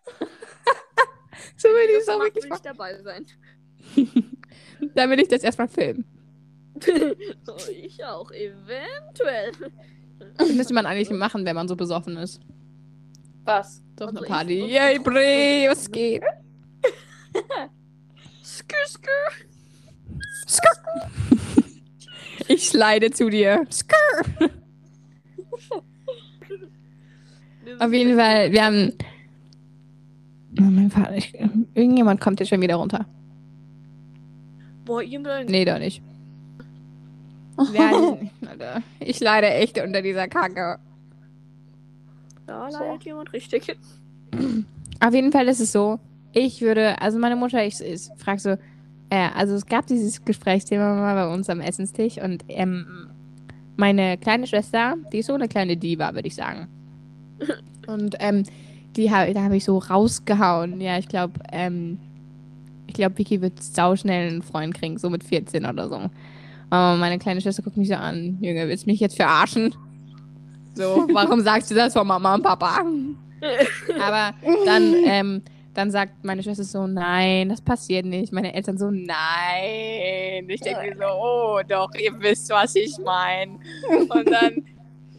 So 1.56 1.68
will 1.68 2.00
ich 2.00 2.08
auch 2.08 2.20
wirklich 2.20 2.48
machen. 2.48 2.62
dabei 2.64 3.02
sein. 3.02 3.26
Dann 4.94 5.10
will 5.10 5.20
ich 5.20 5.28
das 5.28 5.42
erstmal 5.42 5.68
filmen. 5.68 6.04
oh, 7.46 7.56
ich 7.70 8.04
auch, 8.04 8.30
eventuell. 8.32 9.52
Das 10.36 10.52
müsste 10.52 10.74
man 10.74 10.86
eigentlich 10.86 11.10
machen, 11.10 11.44
wenn 11.44 11.54
man 11.54 11.68
so 11.68 11.76
besoffen 11.76 12.16
ist. 12.16 12.40
Was? 13.44 13.82
Einer 13.98 14.08
Also 14.08 14.22
ich- 14.24 14.28
Party. 14.28 14.60
Yay, 14.66 14.98
Bre, 14.98 15.68
was 15.70 15.90
geht? 15.90 16.22
Skr, 18.44 18.86
skr. 18.86 19.08
Ich 22.48 22.68
slide 22.68 23.10
zu 23.12 23.30
dir. 23.30 23.64
Auf 27.78 27.92
jeden 27.92 28.16
Fall, 28.18 28.52
wir 28.52 28.64
haben. 28.64 28.92
Oh, 30.60 30.64
mein 30.64 30.90
Vater, 30.90 31.16
ich, 31.16 31.32
irgendjemand 31.74 32.20
kommt 32.20 32.40
jetzt 32.40 32.50
schon 32.50 32.60
wieder 32.60 32.76
runter. 32.76 33.06
Boah, 34.84 35.02
ihr 35.02 35.20
Nee, 35.48 35.64
doch 35.64 35.78
nicht. 35.78 36.02
Ja, 37.72 38.16
ich 39.00 39.20
leide 39.20 39.48
echt 39.50 39.78
unter 39.80 40.02
dieser 40.02 40.28
Kacke. 40.28 40.78
Da 42.46 42.68
leidet 42.68 43.04
jemand 43.04 43.32
richtig. 43.32 43.76
Auf 45.00 45.14
jeden 45.14 45.32
Fall 45.32 45.48
ist 45.48 45.60
es 45.60 45.72
so, 45.72 45.98
ich 46.32 46.60
würde, 46.60 47.00
also 47.00 47.18
meine 47.18 47.36
Mutter, 47.36 47.64
ich, 47.64 47.80
ich 47.80 48.08
frage 48.16 48.40
so, 48.40 48.50
äh, 49.10 49.28
also 49.34 49.54
es 49.54 49.66
gab 49.66 49.86
dieses 49.86 50.24
Gesprächsthema 50.24 50.94
mal 50.94 51.14
bei 51.14 51.32
uns 51.32 51.50
am 51.50 51.60
Essenstisch 51.60 52.18
und 52.18 52.44
ähm, 52.48 53.08
meine 53.76 54.16
kleine 54.18 54.46
Schwester, 54.46 54.96
die 55.12 55.18
ist 55.18 55.26
so 55.26 55.34
eine 55.34 55.48
kleine 55.48 55.76
Diva, 55.76 56.14
würde 56.14 56.28
ich 56.28 56.34
sagen. 56.34 56.68
Und 57.88 58.14
ähm, 58.20 58.44
die 58.96 59.10
hab, 59.10 59.32
da 59.34 59.42
habe 59.42 59.56
ich 59.56 59.64
so 59.64 59.78
rausgehauen. 59.78 60.80
Ja, 60.80 60.98
ich 60.98 61.08
glaube, 61.08 61.40
ähm, 61.50 61.98
ich 62.86 62.94
glaube, 62.94 63.18
Vicky 63.18 63.40
wird 63.40 63.62
sauschnell 63.62 64.28
einen 64.28 64.42
Freund 64.42 64.74
kriegen, 64.74 64.98
so 64.98 65.10
mit 65.10 65.24
14 65.24 65.66
oder 65.66 65.88
so. 65.88 66.10
Aber 66.70 66.96
meine 66.96 67.18
kleine 67.18 67.40
Schwester 67.40 67.62
guckt 67.62 67.76
mich 67.76 67.88
so 67.88 67.94
an, 67.94 68.38
Junge, 68.40 68.68
willst 68.68 68.86
du 68.86 68.90
mich 68.90 69.00
jetzt 69.00 69.16
verarschen? 69.16 69.74
So, 70.74 71.06
warum 71.12 71.40
sagst 71.40 71.70
du 71.70 71.74
das 71.74 71.92
von 71.92 72.06
Mama 72.06 72.34
und 72.34 72.42
Papa? 72.42 72.84
Aber 74.00 74.34
dann, 74.64 74.94
ähm, 75.04 75.42
dann 75.74 75.90
sagt 75.90 76.24
meine 76.24 76.42
Schwester 76.42 76.64
so, 76.64 76.86
nein, 76.86 77.48
das 77.48 77.60
passiert 77.60 78.06
nicht. 78.06 78.32
Meine 78.32 78.54
Eltern 78.54 78.78
so, 78.78 78.90
nein. 78.90 80.48
Ich 80.48 80.60
denke 80.60 80.82
mir 80.82 80.96
so, 80.96 81.04
oh, 81.04 81.60
doch, 81.66 81.90
ihr 81.94 82.12
wisst, 82.20 82.50
was 82.50 82.74
ich 82.74 82.96
meine. 83.04 83.58
Und 84.08 84.30
dann, 84.30 84.64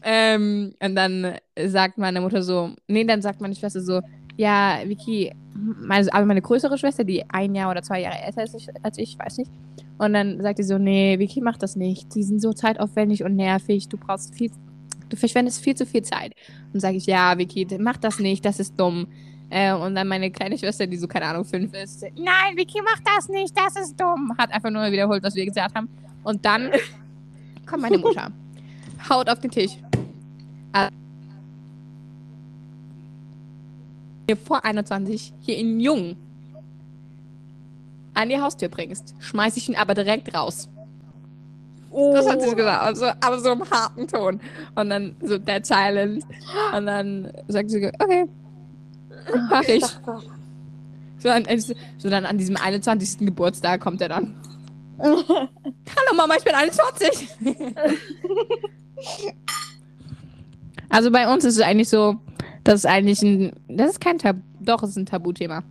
ähm, 0.03 0.73
und 0.81 0.95
dann 0.95 1.35
sagt 1.65 1.97
meine 1.97 2.21
Mutter 2.21 2.43
so, 2.43 2.71
nee, 2.87 3.03
dann 3.03 3.21
sagt 3.21 3.41
meine 3.41 3.55
Schwester 3.55 3.81
so, 3.81 4.01
ja, 4.35 4.79
Vicky, 4.85 5.31
meine, 5.53 6.11
aber 6.11 6.25
meine 6.25 6.41
größere 6.41 6.77
Schwester, 6.77 7.03
die 7.03 7.23
ein 7.29 7.53
Jahr 7.55 7.69
oder 7.69 7.83
zwei 7.83 8.01
Jahre 8.01 8.17
älter 8.23 8.43
ist 8.43 8.55
als 8.81 8.97
ich, 8.97 9.17
weiß 9.19 9.37
nicht. 9.37 9.51
Und 9.99 10.13
dann 10.13 10.41
sagt 10.41 10.57
sie 10.57 10.63
so, 10.63 10.77
nee, 10.77 11.19
Vicky 11.19 11.39
macht 11.41 11.61
das 11.61 11.75
nicht. 11.75 12.13
Die 12.15 12.23
sind 12.23 12.41
so 12.41 12.51
zeitaufwendig 12.51 13.23
und 13.23 13.35
nervig. 13.35 13.87
Du 13.89 13.97
brauchst 13.97 14.33
viel, 14.33 14.51
du 15.13 15.17
verschwendest 15.17 15.63
viel 15.63 15.75
zu 15.75 15.85
viel 15.85 16.01
Zeit. 16.01 16.33
Und 16.73 16.79
sage 16.79 16.97
ich, 16.97 17.05
ja, 17.05 17.37
Vicky, 17.37 17.67
mach 17.79 17.97
das 17.97 18.19
nicht, 18.19 18.43
das 18.43 18.59
ist 18.59 18.77
dumm. 18.79 19.07
Äh, 19.49 19.73
und 19.73 19.93
dann 19.93 20.07
meine 20.07 20.31
kleine 20.31 20.57
Schwester, 20.57 20.87
die 20.87 20.97
so, 20.97 21.07
keine 21.07 21.27
Ahnung, 21.27 21.45
fünf 21.45 21.73
ist, 21.73 22.01
nein, 22.01 22.57
Vicky, 22.57 22.81
mach 22.83 22.99
das 23.03 23.29
nicht, 23.29 23.55
das 23.55 23.75
ist 23.75 23.99
dumm. 23.99 24.33
Hat 24.37 24.51
einfach 24.51 24.71
nur 24.71 24.91
wiederholt, 24.91 25.23
was 25.23 25.35
wir 25.35 25.45
gesagt 25.45 25.75
haben. 25.75 25.87
Und 26.23 26.43
dann 26.43 26.71
kommt 27.65 27.83
meine 27.83 27.99
Mutter, 27.99 28.31
haut 29.09 29.29
auf 29.29 29.39
den 29.39 29.51
Tisch. 29.51 29.77
Also, 30.71 30.91
vor 34.43 34.65
21 34.65 35.33
hier 35.41 35.57
in 35.57 35.79
Jung 35.79 36.15
an 38.15 38.29
die 38.29 38.39
Haustür 38.39 38.69
bringst, 38.69 39.13
schmeiß 39.19 39.57
ich 39.57 39.69
ihn 39.69 39.75
aber 39.75 39.93
direkt 39.93 40.33
raus. 40.33 40.69
Oh. 41.93 42.13
Das 42.15 42.27
hat 42.27 42.41
sie 42.41 42.55
gesagt, 42.55 42.81
also, 42.81 43.05
aber 43.05 43.39
so 43.39 43.51
im 43.51 43.69
harten 43.69 44.07
Ton. 44.07 44.41
Und 44.73 44.89
dann 44.89 45.15
so 45.21 45.37
dead 45.37 45.63
silent. 45.63 46.25
Und 46.75 46.85
dann 46.87 47.31
sagt 47.47 47.69
sie, 47.69 47.85
okay, 47.99 48.25
mach 49.49 49.61
ich. 49.61 49.85
So, 51.19 51.29
an, 51.29 51.45
so 51.97 52.09
dann 52.09 52.25
an 52.25 52.37
diesem 52.37 52.57
21. 52.57 53.19
Geburtstag 53.19 53.79
kommt 53.79 54.01
er 54.01 54.09
dann. 54.09 54.35
Hallo 54.99 56.15
Mama, 56.15 56.35
ich 56.37 56.43
bin 56.43 56.55
21. 56.55 57.29
also 60.89 61.11
bei 61.11 61.31
uns 61.31 61.45
ist 61.45 61.57
es 61.57 61.61
eigentlich 61.61 61.89
so, 61.89 62.15
das 62.63 62.75
ist 62.75 62.85
eigentlich 62.85 63.21
ein. 63.21 63.53
Das 63.67 63.91
ist 63.91 64.01
kein 64.01 64.17
Tabu. 64.17 64.41
Doch, 64.59 64.81
es 64.81 64.91
ist 64.91 64.97
ein 64.97 65.05
Tabuthema. 65.05 65.63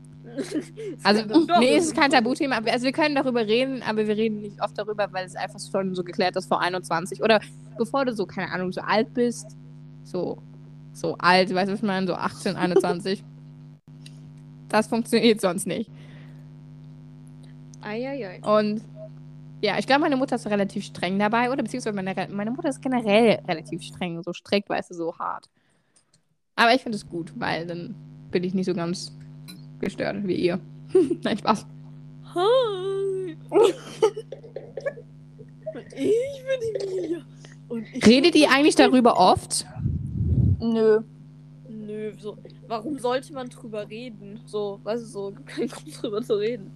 Also, 1.02 1.22
nee, 1.58 1.76
es 1.76 1.86
ist 1.86 1.96
kein 1.96 2.10
Tabuthema. 2.10 2.60
Also, 2.66 2.84
wir 2.84 2.92
können 2.92 3.14
darüber 3.14 3.46
reden, 3.46 3.82
aber 3.82 4.06
wir 4.06 4.16
reden 4.16 4.40
nicht 4.40 4.62
oft 4.62 4.76
darüber, 4.78 5.08
weil 5.12 5.26
es 5.26 5.36
einfach 5.36 5.60
schon 5.60 5.94
so 5.94 6.02
geklärt 6.02 6.36
ist 6.36 6.46
vor 6.46 6.60
21. 6.60 7.22
Oder 7.22 7.40
bevor 7.76 8.04
du 8.04 8.14
so, 8.14 8.26
keine 8.26 8.50
Ahnung, 8.50 8.72
so 8.72 8.80
alt 8.80 9.12
bist. 9.14 9.56
So, 10.04 10.38
so 10.92 11.16
alt, 11.18 11.52
weißt 11.52 11.68
du, 11.68 11.72
was 11.72 11.80
ich 11.80 11.86
meine? 11.86 12.06
So 12.06 12.14
18, 12.14 12.56
21. 12.56 13.22
das 14.68 14.86
funktioniert 14.86 15.40
sonst 15.40 15.66
nicht. 15.66 15.90
Eieiei. 17.82 18.40
Und 18.42 18.82
ja, 19.62 19.78
ich 19.78 19.86
glaube, 19.86 20.02
meine 20.02 20.16
Mutter 20.16 20.36
ist 20.36 20.46
relativ 20.46 20.84
streng 20.84 21.18
dabei. 21.18 21.50
Oder 21.50 21.62
beziehungsweise 21.62 21.94
meine, 21.94 22.14
meine 22.30 22.50
Mutter 22.50 22.68
ist 22.68 22.82
generell 22.82 23.40
relativ 23.46 23.82
streng. 23.82 24.22
So 24.22 24.32
strikt, 24.32 24.68
weißt 24.68 24.90
du, 24.90 24.94
so 24.94 25.18
hart. 25.18 25.48
Aber 26.56 26.74
ich 26.74 26.82
finde 26.82 26.96
es 26.96 27.08
gut, 27.08 27.32
weil 27.36 27.66
dann 27.66 27.94
bin 28.30 28.44
ich 28.44 28.54
nicht 28.54 28.66
so 28.66 28.74
ganz 28.74 29.12
gestört 29.82 30.26
wie 30.26 30.36
ihr. 30.36 30.58
Nein, 31.22 31.36
Spaß. 31.36 31.66
Hi. 32.34 33.36
ich 35.96 36.42
bin 36.46 36.88
Emilia. 36.88 37.20
Redet 38.06 38.34
ihr 38.34 38.50
eigentlich 38.50 38.76
darüber 38.76 39.18
oft? 39.18 39.66
Nö. 40.60 41.00
Nö, 41.68 42.12
so. 42.18 42.38
Warum 42.68 42.98
sollte 42.98 43.34
man 43.34 43.48
drüber 43.48 43.88
reden? 43.88 44.40
So, 44.46 44.80
weißt 44.82 45.02
du, 45.02 45.06
so, 45.06 45.34
kein 45.44 45.68
Grund 45.68 46.02
drüber 46.02 46.22
zu 46.22 46.34
reden. 46.34 46.70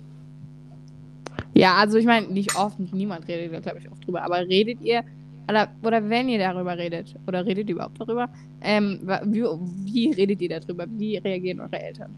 Ja, 1.54 1.74
also 1.76 1.96
ich 1.96 2.04
meine, 2.04 2.26
nicht 2.26 2.54
oft, 2.56 2.78
niemand 2.92 3.26
redet, 3.28 3.62
glaube 3.62 3.78
ich, 3.78 3.90
oft 3.90 4.06
drüber, 4.06 4.22
aber 4.22 4.40
redet 4.40 4.80
ihr 4.82 5.04
oder, 5.48 5.68
oder 5.82 6.08
wenn 6.08 6.28
ihr 6.28 6.38
darüber 6.38 6.76
redet, 6.76 7.14
oder 7.26 7.46
redet 7.46 7.68
ihr 7.68 7.76
überhaupt 7.76 8.00
darüber, 8.00 8.28
ähm, 8.60 9.00
wie, 9.24 9.42
wie 9.42 10.12
redet 10.12 10.40
ihr 10.40 10.60
darüber? 10.60 10.86
Wie 10.88 11.16
reagieren 11.18 11.60
eure 11.60 11.80
Eltern? 11.80 12.14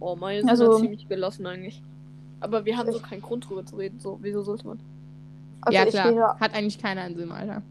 Oh, 0.00 0.16
meine 0.16 0.40
sind 0.40 0.50
also, 0.50 0.78
ziemlich 0.78 1.08
gelassen 1.08 1.46
eigentlich. 1.46 1.82
Aber 2.40 2.64
wir 2.64 2.76
haben 2.76 2.90
so 2.90 2.98
keinen 3.00 3.22
Grund 3.22 3.48
drüber 3.48 3.64
zu 3.64 3.76
reden. 3.76 4.00
So, 4.00 4.18
wieso 4.22 4.42
sollte 4.42 4.66
man? 4.66 4.80
Also 5.60 5.78
ja, 5.78 5.84
klar. 5.84 6.08
Rede, 6.08 6.40
Hat 6.40 6.54
eigentlich 6.54 6.78
keiner 6.78 7.02
einen 7.02 7.16
Sinn, 7.16 7.30
Alter. 7.30 7.62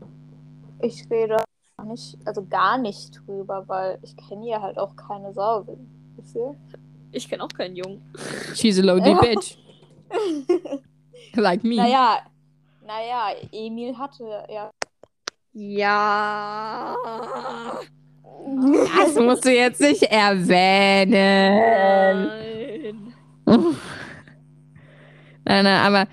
Ich 0.82 1.10
rede 1.10 1.38
nicht, 1.86 2.18
also 2.26 2.46
gar 2.46 2.78
nicht 2.78 3.20
drüber, 3.26 3.64
weil 3.68 4.00
ich 4.04 4.16
kenne 4.16 4.44
hier 4.44 4.62
halt 4.62 4.78
auch 4.78 4.96
keine 4.96 5.34
Sau. 5.34 5.66
Wisst 6.18 6.36
ihr? 6.36 6.56
Ich 7.12 7.28
kenne 7.28 7.44
auch 7.44 7.50
keinen 7.50 7.76
Jungen. 7.76 8.04
She's 8.54 8.78
a 8.78 8.84
lonely 8.84 9.16
bitch. 9.16 9.58
like 11.36 11.64
me. 11.64 11.78
Naja, 11.78 12.20
naja, 12.86 13.32
Emil 13.52 13.98
hatte 13.98 14.24
ja 14.50 14.70
ja. 15.54 16.96
Das 18.46 19.16
musst 19.16 19.46
du 19.46 19.54
jetzt 19.54 19.82
nicht 19.82 20.04
erwähnen. 20.04 21.12
Nein. 23.46 23.64
nein, 25.46 25.64
nein, 25.64 25.82
aber 25.82 26.08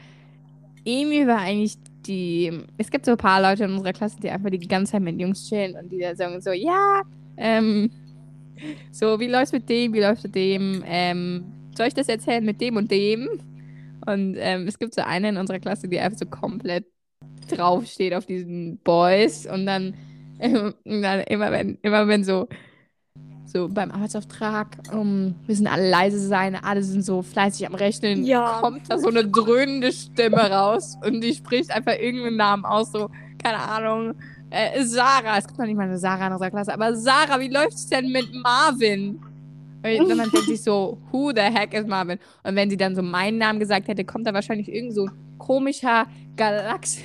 Emi 0.85 1.27
war 1.27 1.39
eigentlich 1.39 1.77
die. 2.07 2.53
Es 2.79 2.91
gibt 2.91 3.05
so 3.07 3.12
ein 3.12 3.17
paar 3.17 3.43
Leute 3.43 3.65
in 3.65 3.73
unserer 3.73 3.93
Klasse, 3.93 4.17
die 4.21 4.31
einfach 4.31 4.51
die 4.51 4.59
ganze 4.59 4.93
Zeit 4.93 5.03
mit 5.03 5.21
Jungs 5.21 5.49
chillen 5.49 5.77
und 5.77 5.91
die 5.91 5.99
da 5.99 6.15
sagen 6.15 6.41
so, 6.41 6.53
ja, 6.53 7.03
ähm, 7.37 7.91
so, 8.91 9.19
wie 9.21 9.27
läuft's 9.27 9.53
mit 9.53 9.69
dem, 9.69 9.93
wie 9.93 10.01
läuft's 10.01 10.25
mit 10.25 10.35
dem, 10.35 10.83
ähm, 10.87 11.45
soll 11.77 11.89
ich 11.89 11.95
das 11.95 12.09
erzählen 12.09 12.45
mit 12.45 12.61
dem 12.61 12.77
und 12.77 12.91
dem? 12.91 13.29
Und 14.07 14.37
ähm, 14.39 14.67
es 14.69 14.79
gibt 14.79 14.95
so 14.95 15.03
eine 15.03 15.31
in 15.31 15.37
unserer 15.37 15.59
Klasse, 15.59 15.89
die 15.89 15.99
einfach 15.99 16.19
so 16.19 16.27
komplett 16.27 16.87
draufsteht 17.51 18.15
auf 18.15 18.27
diesen 18.27 18.79
Boys 18.79 19.47
und 19.47 19.67
dann, 19.67 19.95
dann 19.95 19.95
immer 20.38 21.51
wenn 21.51 21.79
immer 21.83 22.09
wenn 22.09 22.25
so 22.25 22.49
so 23.46 23.68
beim 23.68 23.90
Arbeitsauftrag 23.90 24.79
um, 24.92 25.35
müssen 25.46 25.66
alle 25.66 25.88
leise 25.88 26.18
sein, 26.18 26.57
alle 26.57 26.83
sind 26.83 27.03
so 27.03 27.22
fleißig 27.22 27.66
am 27.66 27.75
Rechnen, 27.75 28.25
ja. 28.25 28.59
kommt 28.61 28.90
da 28.90 28.99
so 28.99 29.09
eine 29.09 29.27
dröhnende 29.27 29.92
Stimme 29.92 30.51
raus 30.51 30.96
und 31.05 31.20
die 31.20 31.33
spricht 31.33 31.70
einfach 31.70 31.94
irgendeinen 31.94 32.37
Namen 32.37 32.64
aus, 32.64 32.92
so, 32.92 33.09
keine 33.42 33.59
Ahnung, 33.59 34.14
äh, 34.51 34.83
Sarah, 34.85 35.38
es 35.38 35.46
gibt 35.46 35.59
noch 35.59 35.66
nicht 35.66 35.77
mal 35.77 35.85
eine 35.85 35.99
Sarah 35.99 36.27
in 36.27 36.33
unserer 36.33 36.51
Klasse, 36.51 36.75
aber 36.75 36.94
Sarah, 36.96 37.40
wie 37.40 37.49
läuft's 37.49 37.87
denn 37.88 38.11
mit 38.11 38.33
Marvin? 38.35 39.20
Und 39.83 40.09
dann 40.09 40.18
denkt 40.33 40.46
sich 40.46 40.62
so, 40.62 40.99
who 41.12 41.31
the 41.35 41.42
heck 41.42 41.72
is 41.75 41.87
Marvin? 41.87 42.18
Und 42.42 42.57
wenn 42.57 42.68
sie 42.68 42.77
dann 42.77 42.94
so 42.94 43.03
meinen 43.03 43.38
Namen 43.38 43.61
gesagt 43.61 43.88
hätte, 43.88 44.05
kommt 44.05 44.27
da 44.27 44.35
wahrscheinlich 44.35 44.72
irgend 44.72 44.94
so 44.94 45.07
ein 45.07 45.38
komischer 45.38 46.07
Galax 46.37 46.99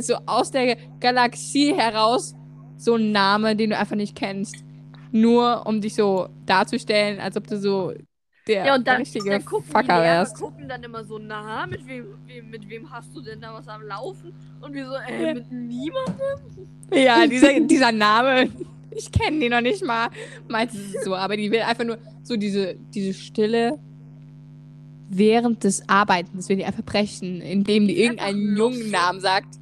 so 0.00 0.16
aus 0.26 0.50
der 0.50 0.76
Galaxie 1.00 1.74
heraus 1.74 2.34
so 2.76 2.94
ein 2.94 3.12
Name, 3.12 3.56
den 3.56 3.70
du 3.70 3.78
einfach 3.78 3.96
nicht 3.96 4.16
kennst. 4.16 4.64
Nur 5.12 5.66
um 5.66 5.80
dich 5.80 5.94
so 5.94 6.28
darzustellen, 6.44 7.20
als 7.20 7.36
ob 7.36 7.46
du 7.46 7.58
so 7.58 7.92
der, 8.46 8.64
ja, 8.64 8.74
und 8.76 8.86
dann, 8.86 8.98
richtige 8.98 9.30
dann 9.30 9.44
gucken 9.44 9.70
Fucker 9.70 10.00
wärst. 10.02 10.36
gucken 10.36 10.68
dann 10.68 10.82
immer 10.82 11.04
so, 11.04 11.18
na, 11.18 11.66
mit 11.66 11.84
wem, 11.86 12.06
wem, 12.26 12.50
mit 12.50 12.68
wem 12.68 12.88
hast 12.90 13.14
du 13.14 13.20
denn 13.20 13.40
da 13.40 13.52
was 13.54 13.66
am 13.66 13.82
Laufen? 13.82 14.32
Und 14.60 14.72
wir 14.72 14.86
so, 14.86 14.94
äh, 14.94 15.34
mit 15.34 15.50
niemandem? 15.50 16.68
Ja, 16.94 17.26
dieser, 17.26 17.58
dieser 17.60 17.90
Name, 17.90 18.48
ich 18.92 19.10
kenne 19.10 19.40
den 19.40 19.50
noch 19.50 19.60
nicht 19.60 19.84
mal. 19.84 20.10
Meistens 20.48 20.80
ist 20.80 20.96
es 20.96 21.04
so, 21.04 21.16
aber 21.16 21.36
die 21.36 21.50
will 21.50 21.60
einfach 21.60 21.84
nur 21.84 21.98
so 22.22 22.36
diese, 22.36 22.76
diese 22.94 23.14
Stille 23.14 23.80
während 25.08 25.64
des 25.64 25.88
Arbeitens, 25.88 26.48
wenn 26.48 26.58
die 26.58 26.64
einfach 26.64 26.84
brechen, 26.84 27.40
indem 27.40 27.86
die 27.86 28.00
irgendeinen 28.02 28.56
jungen 28.56 28.90
Namen 28.90 29.20
sagt. 29.20 29.58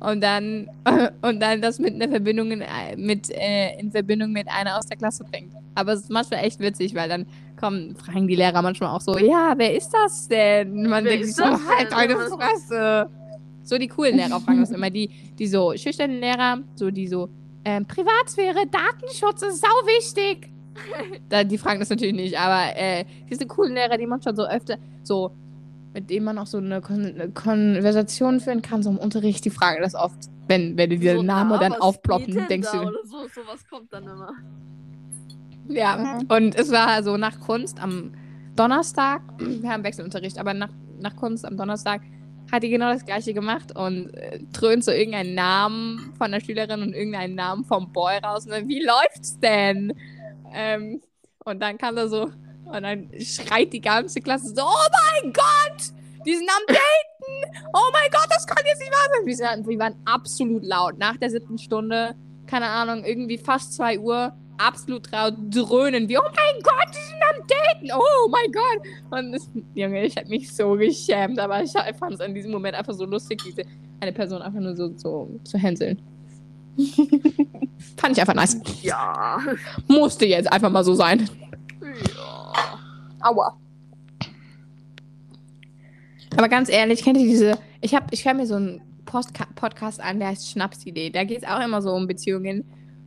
Und 0.00 0.20
dann, 0.20 0.68
und 1.22 1.40
dann 1.40 1.62
das 1.62 1.78
mit 1.78 1.94
einer 1.94 2.08
Verbindung 2.08 2.50
in, 2.50 2.62
mit, 2.96 3.30
äh, 3.30 3.78
in 3.78 3.90
Verbindung 3.90 4.32
mit 4.32 4.48
einer 4.48 4.76
aus 4.76 4.86
der 4.86 4.96
Klasse 4.96 5.24
bringt. 5.24 5.52
Aber 5.74 5.92
es 5.92 6.00
ist 6.00 6.10
manchmal 6.10 6.44
echt 6.44 6.60
witzig, 6.60 6.94
weil 6.94 7.08
dann 7.08 7.26
kommen, 7.56 7.96
fragen 7.96 8.28
die 8.28 8.36
Lehrer 8.36 8.60
manchmal 8.62 8.94
auch 8.94 9.00
so, 9.00 9.16
ja, 9.18 9.54
wer 9.56 9.74
ist 9.74 9.90
das 9.90 10.28
denn? 10.28 10.88
Man 10.88 11.04
wer 11.04 11.12
denkt 11.12 11.26
sich 11.26 11.36
so, 11.36 11.44
halt 11.44 11.90
deine 11.90 12.16
Fresse. 12.16 13.08
So 13.62 13.78
die 13.78 13.88
coolen 13.88 14.16
Lehrer 14.16 14.40
fragen 14.40 14.60
das 14.60 14.70
immer. 14.70 14.90
Die, 14.90 15.08
die 15.38 15.46
so 15.46 15.72
schüchternen 15.74 16.20
Lehrer, 16.20 16.58
so 16.74 16.90
die 16.90 17.08
so, 17.08 17.30
ähm, 17.64 17.86
Privatsphäre, 17.86 18.66
Datenschutz 18.66 19.42
ist 19.42 19.62
sau 19.62 19.68
wichtig. 19.86 20.50
da, 21.28 21.44
die 21.44 21.58
fragen 21.58 21.80
das 21.80 21.90
natürlich 21.90 22.14
nicht, 22.14 22.38
aber 22.38 22.76
äh, 22.76 23.04
diese 23.30 23.46
coolen 23.46 23.74
Lehrer, 23.74 23.96
die 23.96 24.06
man 24.06 24.22
schon 24.22 24.36
so 24.36 24.46
öfter, 24.46 24.78
so, 25.02 25.34
mit 25.92 26.10
denen 26.10 26.24
man 26.24 26.38
auch 26.38 26.46
so 26.46 26.58
eine, 26.58 26.80
Kon 26.80 27.04
eine 27.04 27.30
Konversation 27.30 28.40
führen 28.40 28.62
kann, 28.62 28.82
so 28.82 28.90
im 28.90 28.98
Unterricht, 28.98 29.44
die 29.44 29.50
fragen 29.50 29.82
das 29.82 29.94
oft, 29.94 30.28
wenn, 30.48 30.76
wenn 30.76 30.90
du 30.90 30.98
dir 30.98 31.12
so, 31.12 31.18
den 31.18 31.26
Namen 31.26 31.58
dann 31.60 31.74
aufploppen, 31.74 32.46
denkst 32.48 32.70
du. 32.72 32.80
Oder 32.80 33.04
so, 33.04 33.18
sowas 33.28 33.66
kommt 33.68 33.92
dann 33.92 34.04
immer. 34.04 34.32
Ja, 35.68 35.96
mhm. 35.96 36.26
und 36.28 36.54
es 36.56 36.70
war 36.70 37.02
so 37.02 37.16
nach 37.16 37.40
Kunst 37.40 37.82
am 37.82 38.12
Donnerstag, 38.56 39.22
wir 39.38 39.70
haben 39.70 39.84
Wechselunterricht, 39.84 40.38
aber 40.38 40.54
nach, 40.54 40.70
nach 41.00 41.16
Kunst 41.16 41.44
am 41.44 41.56
Donnerstag 41.56 42.02
hat 42.52 42.62
die 42.62 42.68
genau 42.68 42.92
das 42.92 43.04
gleiche 43.04 43.34
gemacht 43.34 43.76
und 43.76 44.14
äh, 44.14 44.40
dröhnt 44.52 44.84
so 44.84 44.90
irgendeinen 44.90 45.34
Namen 45.34 46.12
von 46.18 46.30
der 46.30 46.40
Schülerin 46.40 46.82
und 46.82 46.94
irgendeinen 46.94 47.34
Namen 47.34 47.64
vom 47.64 47.90
Boy 47.92 48.18
raus. 48.18 48.44
Und 48.44 48.52
dann, 48.52 48.68
wie 48.68 48.84
läuft's 48.84 49.38
denn? 49.40 49.92
Ähm, 50.54 51.02
und 51.44 51.60
dann 51.60 51.76
kam 51.76 51.96
da 51.96 52.08
so, 52.08 52.22
und 52.22 52.82
dann 52.82 53.10
schreit 53.20 53.72
die 53.72 53.80
ganze 53.80 54.20
Klasse 54.20 54.54
so, 54.54 54.62
oh 54.62 55.22
mein 55.22 55.32
Gott, 55.32 55.92
die 56.24 56.34
sind 56.34 56.48
am 56.48 56.66
Daten. 56.66 57.58
Oh 57.74 57.90
mein 57.92 58.10
Gott, 58.10 58.26
das 58.30 58.46
kann 58.46 58.64
jetzt 58.64 58.78
nicht 58.78 58.90
wahr 58.90 59.08
sein. 59.36 59.64
Wir, 59.64 59.68
wir 59.68 59.78
waren 59.78 59.96
absolut 60.04 60.64
laut. 60.64 60.98
Nach 60.98 61.16
der 61.16 61.30
siebten 61.30 61.58
Stunde, 61.58 62.14
keine 62.46 62.66
Ahnung, 62.66 63.04
irgendwie 63.04 63.38
fast 63.38 63.74
zwei 63.74 63.98
Uhr, 63.98 64.32
absolut 64.56 65.10
laut 65.10 65.34
dröhnen, 65.50 66.08
wie, 66.08 66.16
oh 66.16 66.22
mein 66.22 66.62
Gott, 66.62 66.88
die 66.88 67.02
sind 67.08 67.22
am 67.22 67.46
Daten, 67.46 68.00
oh 68.00 68.28
mein 68.28 68.52
Gott. 68.52 69.18
Und 69.18 69.32
das, 69.32 69.50
Junge, 69.74 70.04
ich 70.04 70.16
habe 70.16 70.28
mich 70.28 70.54
so 70.54 70.72
geschämt, 70.72 71.38
aber 71.38 71.62
ich 71.62 71.72
fand 71.72 72.14
es 72.14 72.20
in 72.20 72.34
diesem 72.34 72.52
Moment 72.52 72.76
einfach 72.76 72.94
so 72.94 73.04
lustig, 73.04 73.42
diese 73.44 73.62
eine 74.00 74.12
Person 74.12 74.42
einfach 74.42 74.60
nur 74.60 74.76
so, 74.76 74.96
so 74.96 75.40
zu 75.44 75.58
hänseln. 75.58 76.00
fand 77.96 78.16
ich 78.16 78.20
einfach 78.20 78.34
nice. 78.34 78.60
Ja. 78.82 79.38
Musste 79.86 80.26
jetzt 80.26 80.50
einfach 80.52 80.70
mal 80.70 80.84
so 80.84 80.94
sein. 80.94 81.28
Ja. 81.80 82.52
Aua. 83.20 83.58
Aber 86.36 86.48
ganz 86.48 86.68
ehrlich, 86.68 87.02
kennt 87.02 87.18
ihr 87.18 87.26
diese. 87.26 87.58
Ich, 87.80 87.94
hab, 87.94 88.12
ich 88.12 88.24
höre 88.24 88.34
mir 88.34 88.46
so 88.46 88.56
einen 88.56 88.80
Postka 89.04 89.46
Podcast 89.54 90.00
an, 90.00 90.18
der 90.18 90.28
heißt 90.28 90.50
Schnapsidee. 90.50 91.10
Da 91.10 91.24
geht 91.24 91.38
es 91.38 91.48
auch 91.48 91.60
immer 91.60 91.80
so 91.80 91.92
um 91.92 92.06
Beziehungen. 92.06 92.64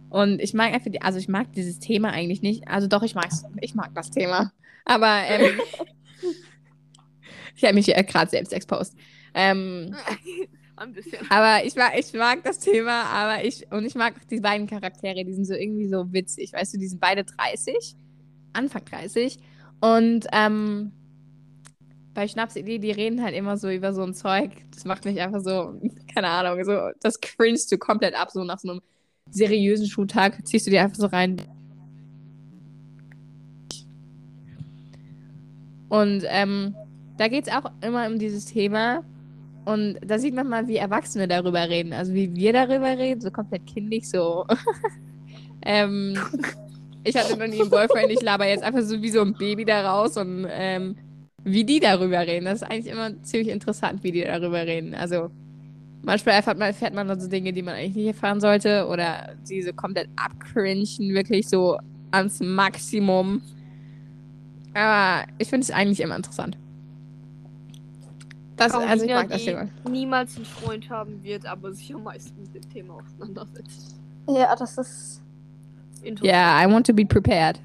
Und 0.10 0.42
ich 0.42 0.54
mag 0.54 0.74
einfach, 0.74 0.92
die, 0.92 1.02
also 1.02 1.20
ich 1.20 1.28
mag 1.28 1.52
dieses 1.54 1.80
Thema 1.80 2.12
eigentlich 2.12 2.42
nicht. 2.42 2.68
Also 2.68 2.88
doch, 2.88 3.04
ich 3.04 3.16
mag's, 3.16 3.44
ich 3.60 3.76
mag 3.76 3.94
das 3.94 4.10
Thema. 4.10 4.52
Aber 4.86 5.22
ähm, 5.28 5.60
ich 7.56 7.64
habe 7.64 7.74
mich 7.74 7.88
ja 7.88 8.02
gerade 8.02 8.32
selbst 8.32 8.54
exposed. 8.54 8.96
Ähm, 9.34 9.94
Ein 10.78 10.94
bisschen. 10.94 11.20
aber 11.30 11.66
ich 11.66 11.76
mag, 11.76 11.98
ich 11.98 12.14
mag 12.14 12.44
das 12.44 12.60
Thema, 12.60 13.06
aber 13.06 13.44
ich, 13.44 13.70
und 13.72 13.84
ich 13.84 13.96
mag 13.96 14.16
auch 14.16 14.26
die 14.26 14.40
beiden 14.40 14.68
Charaktere, 14.68 15.26
die 15.26 15.34
sind 15.34 15.46
so 15.46 15.56
irgendwie 15.56 15.88
so 15.88 16.14
witzig. 16.14 16.54
Weißt 16.54 16.74
du, 16.74 16.78
die 16.78 16.88
sind 16.88 17.02
beide 17.02 17.24
30, 17.24 17.96
Anfang 18.54 18.86
30. 18.86 19.40
Und 19.82 20.28
ähm, 20.32 20.92
bei 22.14 22.28
Schnapsidee, 22.28 22.78
die 22.78 22.92
reden 22.92 23.24
halt 23.24 23.36
immer 23.36 23.58
so 23.58 23.70
über 23.70 23.94
so 23.94 24.04
ein 24.04 24.14
Zeug. 24.14 24.52
Das 24.72 24.86
macht 24.86 25.06
mich 25.06 25.20
einfach 25.20 25.42
so, 25.42 25.82
keine 26.14 26.30
Ahnung, 26.30 26.64
so, 26.64 26.90
das 27.02 27.20
cringest 27.22 27.72
du 27.72 27.80
komplett 27.80 28.14
ab, 28.14 28.30
so 28.32 28.44
nach 28.44 28.60
so 28.60 28.70
einem 28.70 28.82
seriösen 29.32 29.88
Schultag. 29.88 30.46
Ziehst 30.46 30.68
du 30.68 30.72
dir 30.72 30.84
einfach 30.84 30.98
so 30.98 31.08
rein. 31.08 31.42
Und 35.90 36.24
ähm, 36.28 36.76
da 37.18 37.28
geht 37.30 37.48
es 37.48 37.54
auch 37.54 37.72
immer 37.82 38.06
um 38.08 38.20
dieses 38.20 38.46
Thema. 38.46 39.04
Und 39.68 39.98
da 40.00 40.18
sieht 40.18 40.34
man 40.34 40.48
mal, 40.48 40.70
wie 40.70 40.78
Erwachsene 40.78 41.28
darüber 41.28 41.68
reden. 41.68 41.92
Also 41.92 42.14
wie 42.14 42.34
wir 42.34 42.54
darüber 42.54 42.98
reden, 42.98 43.20
so 43.20 43.30
komplett 43.32 43.68
kindlich, 43.68 44.10
so. 44.10 44.46
ähm, 45.62 46.18
ich 47.04 47.18
hatte 47.18 47.36
noch 47.36 47.48
nie 47.48 47.60
einen 47.60 47.70
Boyfriend, 47.70 48.10
ich 48.10 48.22
laber 48.22 48.48
jetzt 48.48 48.64
einfach 48.64 48.84
so 48.84 49.02
wie 49.02 49.10
so 49.10 49.20
ein 49.20 49.34
Baby 49.34 49.66
da 49.66 49.92
raus 49.92 50.16
und 50.16 50.48
ähm, 50.50 50.96
wie 51.44 51.66
die 51.66 51.82
darüber 51.82 52.20
reden. 52.20 52.46
Das 52.46 52.62
ist 52.62 52.64
eigentlich 52.64 52.88
immer 52.88 53.22
ziemlich 53.24 53.50
interessant, 53.50 54.06
wie 54.06 54.14
die 54.14 54.24
darüber 54.24 54.66
reden. 54.66 54.96
Also 54.96 55.32
manchmal 56.02 56.36
erfährt 56.36 56.58
man, 56.58 56.70
erfährt 56.70 56.94
man 56.94 57.10
dann 57.10 57.20
so 57.20 57.28
Dinge, 57.28 57.52
die 57.52 57.62
man 57.62 57.76
eigentlich 57.76 57.96
nicht 57.96 58.08
erfahren 58.08 58.40
sollte 58.40 58.88
oder 58.88 59.36
die 59.50 59.62
so 59.64 59.74
komplett 59.74 60.08
abcringen, 60.16 61.14
wirklich 61.14 61.50
so 61.50 61.78
ans 62.12 62.40
Maximum. 62.40 63.42
Aber 64.74 65.28
ich 65.40 65.50
finde 65.50 65.66
es 65.66 65.72
eigentlich 65.72 66.00
immer 66.00 66.16
interessant. 66.16 66.58
Das, 68.58 68.74
also 68.74 69.06
ich 69.06 69.12
mag 69.12 69.30
das 69.30 69.44
Thema. 69.44 69.68
niemals 69.90 70.36
einen 70.36 70.46
Freund 70.46 70.90
haben 70.90 71.24
wird, 71.24 71.46
aber 71.46 71.72
sich 71.74 71.94
am 71.94 72.04
meisten 72.04 72.42
mit 72.42 72.56
dem 72.56 72.70
Thema 72.70 72.96
auseinandersetzt. 72.96 73.96
Ja, 74.28 74.56
das 74.56 74.78
ist. 74.78 75.22
Interessant. 76.02 76.24
Ja, 76.24 76.64
I 76.64 76.72
want 76.72 76.86
to 76.88 76.94
be 76.94 77.06
prepared. 77.06 77.62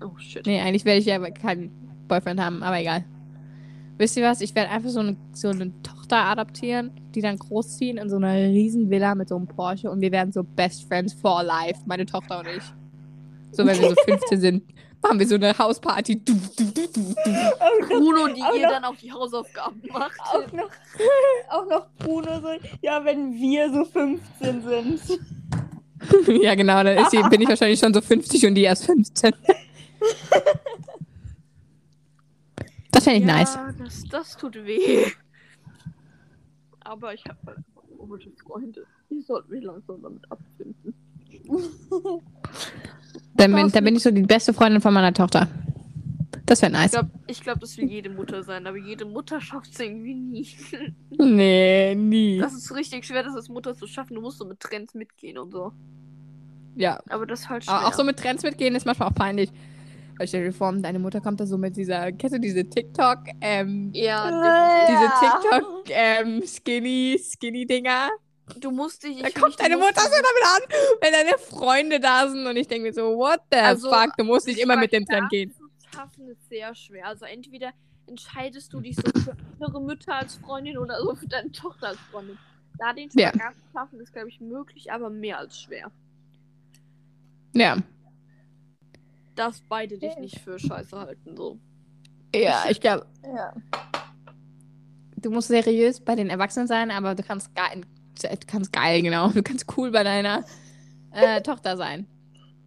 Oh 0.00 0.16
shit. 0.18 0.46
Nee, 0.46 0.60
eigentlich 0.60 0.84
werde 0.84 1.00
ich 1.00 1.06
ja 1.06 1.18
keinen 1.30 1.70
Boyfriend 2.08 2.40
haben, 2.40 2.62
aber 2.62 2.80
egal. 2.80 3.04
Wisst 3.98 4.16
ihr 4.16 4.24
was? 4.24 4.40
Ich 4.40 4.54
werde 4.54 4.70
einfach 4.70 4.90
so 4.90 5.00
eine, 5.00 5.16
so 5.32 5.48
eine 5.48 5.72
Tochter 5.82 6.24
adoptieren, 6.24 6.90
die 7.14 7.20
dann 7.20 7.38
großziehen 7.38 7.96
in 7.96 8.10
so 8.10 8.16
einer 8.16 8.34
riesen 8.34 8.90
Villa 8.90 9.14
mit 9.14 9.28
so 9.28 9.36
einem 9.36 9.46
Porsche 9.46 9.90
und 9.90 10.00
wir 10.00 10.10
werden 10.10 10.32
so 10.32 10.42
Best 10.42 10.88
Friends 10.88 11.12
for 11.12 11.42
life, 11.42 11.80
meine 11.86 12.06
Tochter 12.06 12.40
und 12.40 12.48
ich. 12.48 12.62
So, 13.52 13.64
wenn 13.64 13.80
wir 13.80 13.90
so 13.90 13.94
15 14.04 14.40
sind, 14.40 14.62
machen 15.04 15.18
wir 15.18 15.26
so 15.28 15.34
eine 15.36 15.56
Hausparty. 15.56 16.24
Du, 16.24 16.32
du, 16.56 16.64
du, 16.72 16.86
du, 16.92 17.14
Bruno, 17.88 18.28
die 18.34 18.42
Auch 18.42 18.54
ihr 18.54 18.62
noch- 18.62 18.70
dann 18.70 18.84
auch 18.84 18.96
die 18.96 19.12
Hausaufgaben 19.12 19.80
macht. 19.92 20.18
Auch 20.20 20.50
noch, 20.52 20.70
auch 21.50 21.66
noch 21.68 21.86
Bruno 21.98 22.40
so, 22.40 22.48
ja, 22.82 23.04
wenn 23.04 23.32
wir 23.34 23.70
so 23.72 23.84
15 23.84 24.62
sind. 24.62 25.00
du. 26.26 26.32
ja, 26.42 26.54
genau, 26.54 26.82
dann 26.82 26.98
ist 26.98 27.10
sie, 27.10 27.22
bin 27.30 27.40
ich 27.42 27.48
wahrscheinlich 27.48 27.78
schon 27.80 27.92
so 27.94 28.00
50 28.00 28.46
und 28.46 28.54
die 28.54 28.62
erst 28.62 28.86
15. 28.86 29.32
Das 32.90 33.02
fände 33.04 33.20
ich 33.20 33.26
ja, 33.26 33.34
nice. 33.38 33.58
Das, 33.78 34.04
das 34.04 34.36
tut 34.36 34.54
weh. 34.54 35.04
Aber 36.80 37.12
ich 37.12 37.24
habe 37.24 37.38
halt 37.46 37.56
einfach 37.58 37.82
komische 37.98 38.30
Freunde. 38.46 38.86
Die 39.10 39.20
sollten 39.20 39.50
mich 39.50 39.64
langsam 39.64 40.00
damit 40.00 40.22
abfinden. 40.30 40.94
Dann 43.36 43.52
bin, 43.54 43.70
dann 43.70 43.84
bin 43.84 43.96
ich 43.96 44.02
so 44.02 44.10
die 44.10 44.22
beste 44.22 44.52
Freundin 44.52 44.80
von 44.80 44.94
meiner 44.94 45.12
Tochter. 45.12 45.48
Das 46.46 46.60
wäre 46.60 46.72
Ich 46.72 46.78
nice. 46.78 46.90
glaube, 46.92 47.10
ich 47.26 47.40
glaub, 47.42 47.60
das 47.60 47.76
will 47.78 47.90
jede 47.90 48.10
Mutter 48.10 48.42
sein, 48.42 48.66
aber 48.66 48.76
jede 48.76 49.04
Mutter 49.06 49.40
schafft 49.40 49.72
es 49.72 49.80
irgendwie 49.80 50.14
nie. 50.14 50.46
Nee, 51.18 51.94
nie. 51.94 52.38
Das 52.38 52.52
ist 52.54 52.74
richtig 52.74 53.04
schwer, 53.06 53.22
das 53.22 53.34
als 53.34 53.48
Mutter 53.48 53.74
zu 53.74 53.86
schaffen. 53.86 54.14
Du 54.14 54.20
musst 54.20 54.38
so 54.38 54.44
mit 54.44 54.60
Trends 54.60 54.94
mitgehen 54.94 55.38
und 55.38 55.52
so. 55.52 55.72
Ja. 56.76 57.00
Aber 57.08 57.24
das 57.24 57.40
ist 57.40 57.48
halt 57.48 57.64
schwer. 57.64 57.74
Aber 57.74 57.86
auch 57.88 57.92
so 57.94 58.04
mit 58.04 58.18
Trends 58.18 58.42
mitgehen 58.42 58.74
ist 58.74 58.84
manchmal 58.84 59.08
auch 59.08 59.14
peinlich. 59.14 59.50
Weil 60.18 60.28
stell 60.28 60.44
dir 60.44 60.52
vor, 60.52 60.72
deine 60.72 60.98
Mutter 60.98 61.20
kommt 61.20 61.40
da 61.40 61.46
so 61.46 61.56
mit 61.58 61.76
dieser, 61.76 62.12
kennst 62.12 62.36
du 62.36 62.40
diese 62.40 62.68
TikTok, 62.68 63.18
ähm, 63.40 63.90
ja, 63.94 64.26
diese 64.88 65.02
Ja. 65.04 65.40
TikTok, 65.40 65.84
ähm, 65.90 66.42
Skinny, 66.46 67.18
Skinny-Dinger? 67.20 68.10
Du 68.60 68.70
musst 68.70 69.02
dich. 69.02 69.20
Da 69.22 69.30
kommt 69.30 69.58
deine 69.60 69.76
Mutter 69.76 70.00
so 70.00 70.10
damit 70.10 70.44
an, 70.44 70.76
wenn 71.00 71.12
deine 71.12 71.38
Freunde 71.38 72.00
da 72.00 72.28
sind 72.28 72.46
und 72.46 72.56
ich 72.56 72.68
denke 72.68 72.88
mir 72.88 72.92
so, 72.92 73.16
what 73.16 73.40
the 73.50 73.58
Also, 73.58 73.90
fuck, 73.90 74.16
du 74.16 74.24
musst 74.24 74.46
nicht 74.46 74.58
immer 74.58 74.76
mit 74.76 74.92
dem 74.92 75.04
Trend 75.06 75.30
gehen. 75.30 75.54
schaffen 75.94 76.28
ist 76.28 76.48
sehr 76.48 76.74
schwer. 76.74 77.06
Also 77.06 77.24
entweder 77.24 77.72
entscheidest 78.06 78.72
du 78.72 78.80
dich 78.80 78.96
so 78.96 79.02
für 79.20 79.36
andere 79.60 79.80
Mütter 79.80 80.14
als 80.14 80.36
Freundin 80.36 80.76
oder 80.78 81.00
so 81.00 81.14
für 81.14 81.26
deine 81.26 81.50
Tochter 81.52 81.88
als 81.88 81.98
Freundin. 82.10 82.36
Da 82.78 82.92
den 82.92 83.08
Ja. 83.14 83.28
Spagat 83.28 83.54
zu 83.54 83.62
schaffen 83.72 84.00
ist, 84.00 84.12
glaube 84.12 84.28
ich, 84.28 84.40
möglich, 84.40 84.92
aber 84.92 85.08
mehr 85.08 85.38
als 85.38 85.58
schwer. 85.60 85.90
Ja. 87.54 87.76
Dass 89.36 89.62
beide 89.68 89.98
dich 89.98 90.16
nicht 90.18 90.38
für 90.40 90.58
scheiße 90.58 90.96
halten, 90.98 91.36
so. 91.36 91.58
Ja, 92.34 92.64
ich 92.68 92.80
glaube, 92.80 93.06
Ja. 93.24 93.52
du 95.16 95.30
musst 95.30 95.48
seriös 95.48 96.00
bei 96.00 96.14
den 96.16 96.30
Erwachsenen 96.30 96.66
sein, 96.66 96.90
aber 96.90 97.14
du 97.14 97.22
kannst 97.22 97.54
geil, 97.54 97.82
du 98.22 98.28
kannst 98.46 98.72
geil, 98.72 99.02
genau. 99.02 99.28
Du 99.28 99.42
kannst 99.42 99.66
cool 99.76 99.90
bei 99.90 100.02
deiner 100.04 100.44
äh, 101.12 101.40
Tochter 101.42 101.76
sein. 101.76 102.06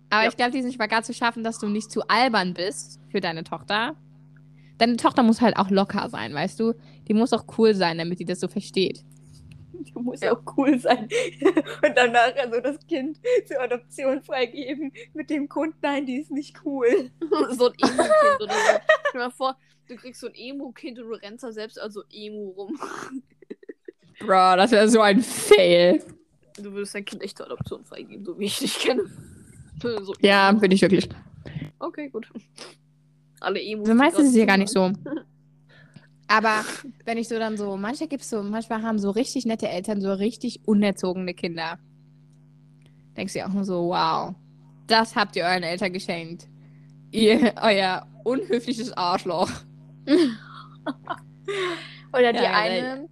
Aber 0.09 0.23
Ja. 0.23 0.29
ich 0.29 0.37
glaube, 0.37 0.51
diesen 0.51 0.71
Spagat 0.71 1.05
zu 1.05 1.13
schaffen, 1.13 1.43
dass 1.43 1.59
du 1.59 1.67
nicht 1.67 1.91
zu 1.91 2.01
albern 2.07 2.53
bist 2.53 2.99
für 3.09 3.19
deine 3.19 3.43
Tochter. 3.43 3.95
Deine 4.77 4.95
Tochter 4.97 5.23
muss 5.23 5.41
halt 5.41 5.57
auch 5.57 5.69
locker 5.69 6.07
sein, 6.09 6.33
weißt 6.33 6.59
du? 6.59 6.73
Die 7.07 7.13
muss 7.13 7.33
auch 7.33 7.45
cool 7.57 7.73
sein, 7.73 7.97
damit 7.97 8.19
die 8.19 8.25
das 8.25 8.39
so 8.39 8.47
versteht. 8.47 9.03
Du 9.93 9.99
musst 10.01 10.23
Ja. 10.23 10.33
auch 10.33 10.41
cool 10.57 10.79
sein. 10.79 11.07
Und 11.85 11.97
dann 11.97 12.11
nachher 12.11 12.49
so 12.53 12.59
das 12.61 12.77
Kind 12.87 13.19
zur 13.47 13.59
Adoption 13.61 14.21
freigeben 14.21 14.91
mit 15.13 15.29
dem 15.29 15.47
Grund, 15.49 15.75
nein, 15.81 16.05
die 16.05 16.17
ist 16.17 16.31
nicht 16.31 16.55
cool. 16.65 16.87
so 17.51 17.67
ein 17.69 17.73
Emo-Kind 17.77 18.41
oder 18.41 18.53
so. 18.53 18.59
Stell 19.09 19.11
dir 19.13 19.17
mal 19.19 19.31
vor, 19.31 19.57
du 19.87 19.95
kriegst 19.95 20.21
so 20.21 20.27
ein 20.27 20.35
Emo-Kind 20.35 20.99
und 20.99 21.05
du 21.09 21.13
rennst 21.13 21.43
da 21.43 21.51
selbst 21.51 21.79
also 21.79 22.03
Emo 22.11 22.49
rum. 22.57 22.79
Bro, 24.19 24.55
das 24.57 24.71
wäre 24.71 24.89
so 24.89 25.01
ein 25.01 25.21
Fail. 25.21 26.03
Du 26.57 26.71
würdest 26.73 26.95
dein 26.95 27.05
Kind 27.05 27.21
echt 27.21 27.37
zur 27.37 27.45
Adoption 27.45 27.85
freigeben, 27.85 28.25
so 28.25 28.37
wie 28.39 28.45
ich 28.45 28.59
dich 28.59 28.79
kenne. 28.79 29.03
So, 29.79 30.15
Ja, 30.21 30.51
bin 30.53 30.71
ich 30.71 30.81
wirklich. 30.81 31.07
Okay, 31.77 32.09
gut. 32.09 32.27
Alle 33.39 33.61
Emos. 33.61 33.87
Also 33.87 33.95
meistens 33.95 34.23
ist 34.23 34.31
es 34.31 34.37
ja 34.37 34.45
gar 34.45 34.57
nicht 34.57 34.69
so. 34.71 34.91
Aber 36.27 36.65
wenn 37.05 37.19
ich 37.19 37.27
so 37.27 37.37
dann 37.37 37.57
so, 37.57 37.77
manchmal 37.77 38.09
gibt's 38.09 38.31
so, 38.31 38.41
manchmal 38.41 38.81
haben 38.81 38.97
so 38.97 39.11
richtig 39.11 39.45
nette 39.45 39.69
Eltern 39.69 40.01
so 40.01 40.11
richtig 40.11 40.67
unerzogene 40.67 41.35
Kinder. 41.35 41.77
Denkst 43.15 43.33
du 43.33 43.39
dir 43.39 43.47
auch 43.47 43.53
nur 43.53 43.65
so, 43.65 43.89
wow, 43.89 44.33
das 44.87 45.15
habt 45.15 45.35
ihr 45.35 45.43
euren 45.43 45.61
Eltern 45.61 45.93
geschenkt. 45.93 46.47
Ihr, 47.11 47.53
euer 47.61 48.07
unhöfliches 48.23 48.91
Arschloch. 48.97 49.51
Oder 52.13 52.33
die 52.33 52.39
Ja, 52.39 52.53
eine 52.53 53.07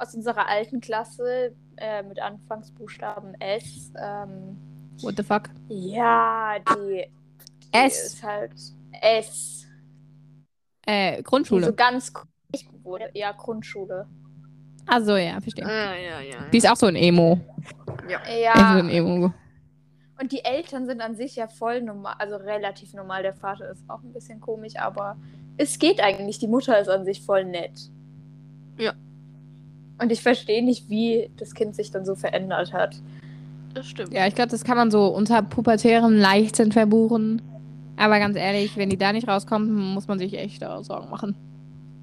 aus 0.00 0.14
unserer 0.14 0.48
alten 0.48 0.80
Klasse 0.80 1.54
äh, 1.76 2.02
mit 2.02 2.20
Anfangsbuchstaben 2.20 3.34
S. 3.40 3.92
Ähm, 4.00 4.56
What 5.02 5.14
the 5.16 5.22
fuck? 5.22 5.50
ja, 5.68 6.56
die, 6.58 7.06
die 7.62 7.68
S. 7.72 8.14
ist 8.14 8.22
halt 8.22 8.52
S. 9.00 9.66
Äh, 10.86 11.12
Die 11.12 11.16
so 11.18 11.22
Grundschule. 11.24 11.72
ganz 11.74 12.12
wurde. 12.82 13.10
Ja, 13.14 13.32
Grundschule. 13.32 14.06
Also 14.86 15.16
ja, 15.16 15.40
verstehe. 15.40 15.64
Ja, 15.66 15.94
ja, 15.94 16.20
ja. 16.20 16.48
Die 16.50 16.56
ist 16.56 16.68
auch 16.68 16.76
so 16.76 16.86
ein 16.86 16.96
Emo. 16.96 17.38
ja. 18.08 18.20
Ja, 18.26 18.76
ein 18.76 18.88
Emo. 18.88 19.32
und 20.20 20.32
die 20.32 20.42
Eltern 20.44 20.86
sind 20.86 21.00
an 21.02 21.14
sich 21.14 21.36
ja 21.36 21.46
voll 21.46 21.82
normal, 21.82 22.14
also 22.18 22.36
relativ 22.36 22.94
normal. 22.94 23.22
Der 23.22 23.34
Vater 23.34 23.70
ist 23.70 23.84
auch 23.88 24.02
ein 24.02 24.12
bisschen 24.14 24.40
komisch, 24.40 24.76
aber 24.76 25.16
es 25.58 25.78
geht 25.78 26.00
eigentlich. 26.00 26.38
Die 26.38 26.48
Mutter 26.48 26.78
ist 26.80 26.88
an 26.88 27.04
sich 27.04 27.22
voll 27.22 27.44
nett. 27.44 27.90
Und 30.00 30.12
ich 30.12 30.22
verstehe 30.22 30.64
nicht, 30.64 30.88
wie 30.88 31.30
das 31.38 31.54
Kind 31.54 31.74
sich 31.74 31.90
dann 31.90 32.04
so 32.04 32.14
verändert 32.14 32.72
hat. 32.72 32.96
Das 33.74 33.86
stimmt. 33.86 34.12
Ja, 34.12 34.26
ich 34.26 34.34
glaube, 34.34 34.50
das 34.50 34.64
kann 34.64 34.76
man 34.76 34.90
so 34.90 35.06
unter 35.08 35.42
pubertären 35.42 36.16
Leichtsinn 36.16 36.72
verbuchen. 36.72 37.42
Aber 37.96 38.18
ganz 38.20 38.36
ehrlich, 38.36 38.76
wenn 38.76 38.90
die 38.90 38.96
da 38.96 39.12
nicht 39.12 39.26
rauskommen, 39.28 39.74
muss 39.94 40.06
man 40.06 40.18
sich 40.18 40.34
echt 40.38 40.62
äh, 40.62 40.82
Sorgen 40.84 41.10
machen. 41.10 41.36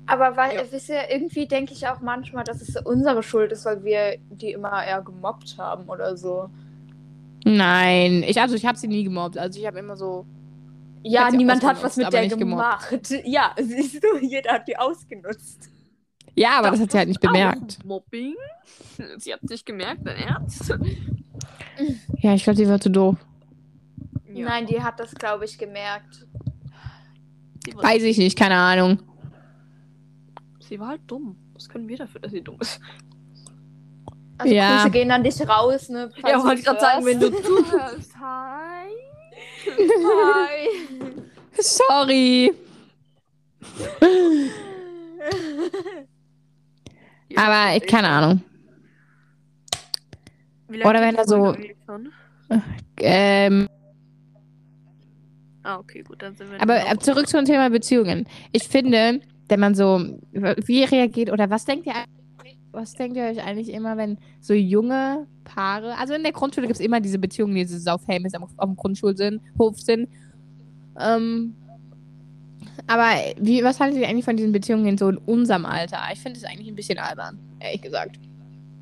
Aber 0.07 0.35
weil, 0.37 0.55
Ja. 0.57 0.61
wisst 0.69 0.89
ihr, 0.89 1.09
irgendwie 1.09 1.47
denke 1.47 1.73
ich 1.73 1.87
auch 1.87 2.01
manchmal, 2.01 2.43
dass 2.43 2.61
es 2.61 2.75
unsere 2.83 3.23
Schuld 3.23 3.51
ist, 3.51 3.65
weil 3.65 3.83
wir 3.83 4.17
die 4.29 4.51
immer 4.51 4.85
eher 4.85 5.01
gemobbt 5.01 5.55
haben 5.57 5.89
oder 5.89 6.15
so. 6.17 6.49
Nein, 7.43 8.23
ich 8.27 8.39
also 8.39 8.55
ich 8.55 8.65
habe 8.65 8.77
sie 8.77 8.87
nie 8.87 9.03
gemobbt. 9.03 9.37
Also 9.37 9.59
ich 9.59 9.65
habe 9.65 9.79
immer 9.79 9.95
so 9.95 10.25
Ja, 11.03 11.29
niemand 11.31 11.63
hat 11.63 11.81
was 11.83 11.95
mit 11.97 12.11
der 12.11 12.21
nicht 12.23 12.37
gemobbt. 12.37 12.89
gemacht. 12.89 13.13
Ja, 13.25 13.51
siehst 13.59 14.03
du, 14.03 14.17
jeder 14.21 14.53
hat 14.53 14.67
die 14.67 14.77
ausgenutzt. 14.77 15.69
Ja, 16.35 16.59
aber 16.59 16.71
das, 16.71 16.81
hat 16.81 16.91
sie 16.91 16.97
halt 16.97 17.07
nicht 17.07 17.21
bemerkt. 17.21 17.83
Mobbing? 17.85 18.35
Sie 19.17 19.33
hat 19.33 19.39
sich 19.43 19.63
gemerkt, 19.63 20.01
dein 20.05 20.17
Ernst? 20.17 20.73
Ja, 22.19 22.33
ich 22.33 22.43
glaube, 22.43 22.57
sie 22.57 22.67
war 22.67 22.79
zu 22.79 22.89
doof. 22.89 23.15
Ja. 24.33 24.45
Nein, 24.45 24.65
die 24.65 24.81
hat 24.81 24.99
das, 24.99 25.13
glaube 25.15 25.45
ich, 25.45 25.57
gemerkt. 25.57 26.25
Weiß 27.75 28.03
ich 28.03 28.17
nicht, 28.17 28.37
keine 28.37 28.55
Ahnung. 28.55 28.99
sie 30.59 30.79
war 30.79 30.89
halt 30.89 31.01
dumm. 31.07 31.37
Was 31.53 31.69
können 31.69 31.87
wir 31.87 31.97
dafür, 31.97 32.21
dass 32.21 32.31
sie 32.31 32.41
dumm 32.41 32.57
ist? 32.59 32.79
Also 34.37 34.53
Ja. 34.53 34.77
Grüße 34.77 34.91
gehen 34.91 35.11
an 35.11 35.23
dich 35.23 35.39
raus, 35.47 35.89
ne? 35.89 36.11
falls 36.19 36.33
Ja, 36.33 36.43
wollte 36.43 36.59
ich 36.59 36.65
gerade 36.65 36.79
sagen, 36.79 37.05
wenn 37.05 37.19
du 37.19 37.31
hörst. 37.31 37.45
zuhörst. 37.45 38.15
Hi. 38.19 38.89
Hi. 39.67 40.69
Sorry. 41.59 42.53
Aber 47.35 47.75
ich, 47.75 47.85
keine 47.87 48.07
Ahnung. 48.07 48.41
Oder 50.69 51.01
wenn 51.01 51.15
er 51.15 51.25
so-? 51.27 51.55
Ähm, 52.99 53.67
Ah, 55.63 55.79
okay, 55.79 56.03
gut, 56.03 56.21
dann 56.21 56.35
sind 56.35 56.51
wir. 56.51 56.61
aber 56.61 56.77
äh, 56.87 56.95
zurück 56.99 57.27
zum 57.27 57.43
Thema 57.43 57.69
Beziehungen. 57.71 58.27
Ich 58.51 58.67
finde, 58.67 59.19
wenn 59.49 59.59
man 59.59 59.73
so, 59.73 59.99
wie 60.31 60.83
reagiert 60.83 61.31
oder 61.31 61.49
was 61.49 61.65
denkt 61.65 61.87
ihr 61.87 61.95
eigentlich- 61.95 62.59
was 62.71 62.93
denkt 62.93 63.17
ihr 63.17 63.23
euch 63.23 63.41
eigentlich 63.43 63.69
immer, 63.69 63.97
wenn 63.97 64.19
so 64.41 64.53
junge 64.53 65.25
Paare, 65.43 65.97
also 65.97 66.13
in 66.13 66.21
der 66.21 66.33
Grundschule 66.33 66.67
gibt 66.67 66.79
es 66.79 66.85
immer 66.85 66.99
diese 67.01 67.17
Beziehungen, 67.17 67.55
die 67.55 67.65
so 67.65 67.89
am, 67.89 68.43
auf 68.43 68.67
dem 68.69 68.75
Grundschulhof 68.75 69.79
sind. 69.79 70.07
Ähm, 70.99 71.55
aber 72.87 73.09
wie, 73.39 73.63
was 73.63 73.79
haltet 73.79 73.99
ihr 73.99 74.07
eigentlich 74.07 74.25
von 74.25 74.35
diesen 74.37 74.51
Beziehungen 74.51 74.85
in 74.85 74.97
so 74.97 75.09
in 75.09 75.17
unserem 75.17 75.65
Alter? 75.65 75.99
Ich 76.13 76.19
finde 76.19 76.37
es 76.39 76.45
eigentlich 76.45 76.67
ein 76.67 76.75
bisschen 76.75 76.97
albern, 76.99 77.39
ehrlich 77.59 77.81
gesagt. 77.81 78.19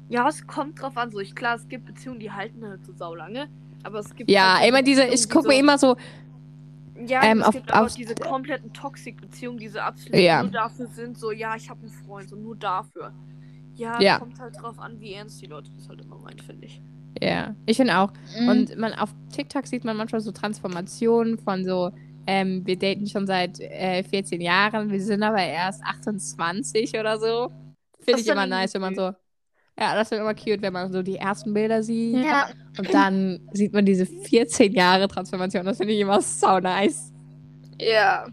Ja, 0.09 0.27
es 0.27 0.45
kommt 0.45 0.81
drauf 0.81 0.95
an. 0.97 1.11
So, 1.11 1.19
ich, 1.19 1.33
klar, 1.35 1.55
es 1.55 1.67
gibt 1.67 1.85
Beziehungen, 1.85 2.19
die 2.19 2.31
halten 2.31 2.65
halt 2.67 2.85
so 2.85 2.93
saulange. 2.93 3.47
Aber 3.83 3.99
es 3.99 4.13
gibt. 4.15 4.29
Ja, 4.29 4.59
halt 4.59 4.69
immer 4.69 4.81
diese, 4.83 5.03
ich 5.05 5.29
gucke 5.29 5.47
mir 5.47 5.53
so, 5.55 5.59
immer 5.59 5.77
so, 5.77 5.95
Ja, 7.07 7.23
ähm, 7.23 7.39
es 7.39 7.45
auf- 7.47 7.53
gibt 7.53 7.73
auch 7.73 7.89
diese 7.89 8.13
kompletten 8.15 8.71
Toxic-Beziehungen, 8.73 9.57
die 9.57 9.67
so 9.69 9.79
absolut 9.79 10.15
Ja. 10.19 10.43
nur 10.43 10.51
dafür 10.51 10.87
sind, 10.87 11.17
so, 11.17 11.31
ja, 11.31 11.55
ich 11.55 11.69
habe 11.69 11.81
einen 11.81 11.89
Freund, 11.89 12.29
so 12.29 12.35
nur 12.35 12.55
dafür. 12.55 13.11
Ja, 13.75 13.99
Ja. 13.99 14.19
kommt 14.19 14.39
halt 14.39 14.55
drauf 14.61 14.77
an, 14.79 14.99
wie 14.99 15.13
ernst 15.13 15.41
die 15.41 15.47
Leute 15.47 15.71
das 15.75 15.89
halt 15.89 16.01
immer 16.01 16.17
meinen, 16.19 16.39
finde 16.39 16.65
ich. 16.67 16.81
ja, 17.21 17.55
ich 17.65 17.77
finde 17.77 17.97
auch. 17.97 18.11
Mhm. 18.39 18.47
Und 18.49 18.77
man 18.77 18.93
auf 18.93 19.09
TikTok 19.33 19.65
sieht 19.67 19.83
man 19.85 19.97
manchmal 19.97 20.21
so 20.21 20.31
Transformationen 20.31 21.37
von 21.39 21.63
so, 21.65 21.91
ähm, 22.27 22.65
wir 22.65 22.77
daten 22.77 23.07
schon 23.07 23.27
seit 23.27 23.59
äh, 23.59 24.03
14 24.03 24.41
Jahren, 24.41 24.91
wir 24.91 25.01
sind 25.01 25.23
aber 25.23 25.41
erst 25.41 25.83
28 25.83 26.97
oder 26.99 27.19
so. 27.19 27.51
Finde 27.99 28.21
ich 28.21 28.27
immer 28.27 28.45
nice, 28.45 28.73
wenn 28.73 28.81
man 28.81 28.95
so. 28.95 29.11
Ja, 29.79 29.95
das 29.95 30.11
wird 30.11 30.21
immer 30.21 30.35
cute, 30.35 30.61
wenn 30.61 30.73
man 30.73 30.91
so 30.91 31.01
die 31.01 31.15
ersten 31.15 31.53
Bilder 31.53 31.81
sieht. 31.81 32.23
ja. 32.23 32.47
Und 32.77 32.93
dann 32.93 33.39
sieht 33.53 33.73
man 33.73 33.85
diese 33.85 34.05
14 34.05 34.71
Jahre 34.73 35.07
Transformation. 35.07 35.65
Das 35.65 35.77
finde 35.77 35.93
ich 35.93 35.99
immer 35.99 36.21
so 36.21 36.59
nice. 36.59 37.11
ja. 37.79 38.25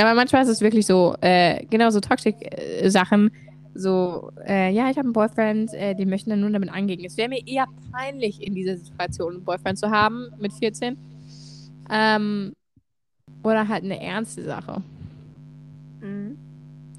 Aber 0.00 0.14
manchmal 0.14 0.42
ist 0.44 0.48
es 0.48 0.60
wirklich 0.60 0.86
so, 0.86 1.16
äh, 1.20 1.64
genau 1.66 1.90
so 1.90 1.98
Toxic-Sachen. 1.98 3.32
So, 3.74 4.30
äh, 4.46 4.72
ja, 4.72 4.90
ich 4.90 4.96
habe 4.96 5.06
einen 5.06 5.12
Boyfriend, 5.12 5.74
äh, 5.74 5.94
die 5.94 6.06
möchten 6.06 6.30
dann 6.30 6.40
nur 6.40 6.50
damit 6.50 6.72
angehen. 6.72 7.04
Es 7.04 7.16
wäre 7.16 7.28
mir 7.28 7.44
eher 7.46 7.66
peinlich, 7.92 8.40
in 8.40 8.54
dieser 8.54 8.76
Situation 8.76 9.34
einen 9.34 9.44
Boyfriend 9.44 9.78
zu 9.78 9.90
haben 9.90 10.28
mit 10.38 10.52
14. 10.52 10.96
Ähm, 11.88 12.54
oder 13.42 13.68
halt 13.68 13.84
eine 13.84 14.00
ernste 14.02 14.44
Sache. 14.44 14.82
Mhm. 16.00 16.38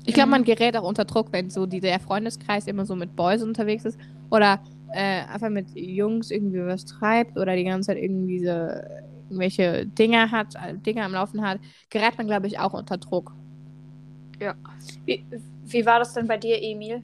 Ich 0.05 0.13
glaube, 0.13 0.27
Mhm. 0.27 0.31
man 0.31 0.43
gerät 0.43 0.75
auch 0.77 0.83
unter 0.87 1.05
Druck, 1.05 1.31
wenn 1.31 1.49
so 1.49 1.65
die, 1.65 1.81
der 1.81 1.99
Freundeskreis 1.99 2.67
immer 2.67 2.85
so 2.85 2.95
mit 2.95 3.15
Boys 3.15 3.43
unterwegs 3.43 3.85
ist. 3.85 3.99
Oder 4.31 4.63
äh, 4.91 5.23
einfach 5.25 5.49
mit 5.49 5.69
Jungs 5.75 6.31
irgendwie 6.31 6.65
was 6.65 6.85
treibt 6.85 7.37
oder 7.37 7.55
die 7.55 7.63
ganze 7.65 7.87
Zeit 7.87 7.97
irgendwie 7.97 8.39
so 8.39 8.49
irgendwelche 9.29 9.85
Dinge 9.87 10.31
hat, 10.31 10.55
äh, 10.55 10.75
Dinge 10.77 11.03
am 11.05 11.13
Laufen 11.13 11.41
hat, 11.41 11.59
gerät 11.89 12.17
man, 12.17 12.27
glaube 12.27 12.47
ich, 12.47 12.59
auch 12.59 12.73
unter 12.73 12.97
Druck. 12.97 13.35
Wie, 15.05 15.25
wie 15.63 15.85
war 15.85 15.99
das 15.99 16.13
denn 16.13 16.27
bei 16.27 16.37
dir, 16.37 16.61
Emil? 16.61 17.03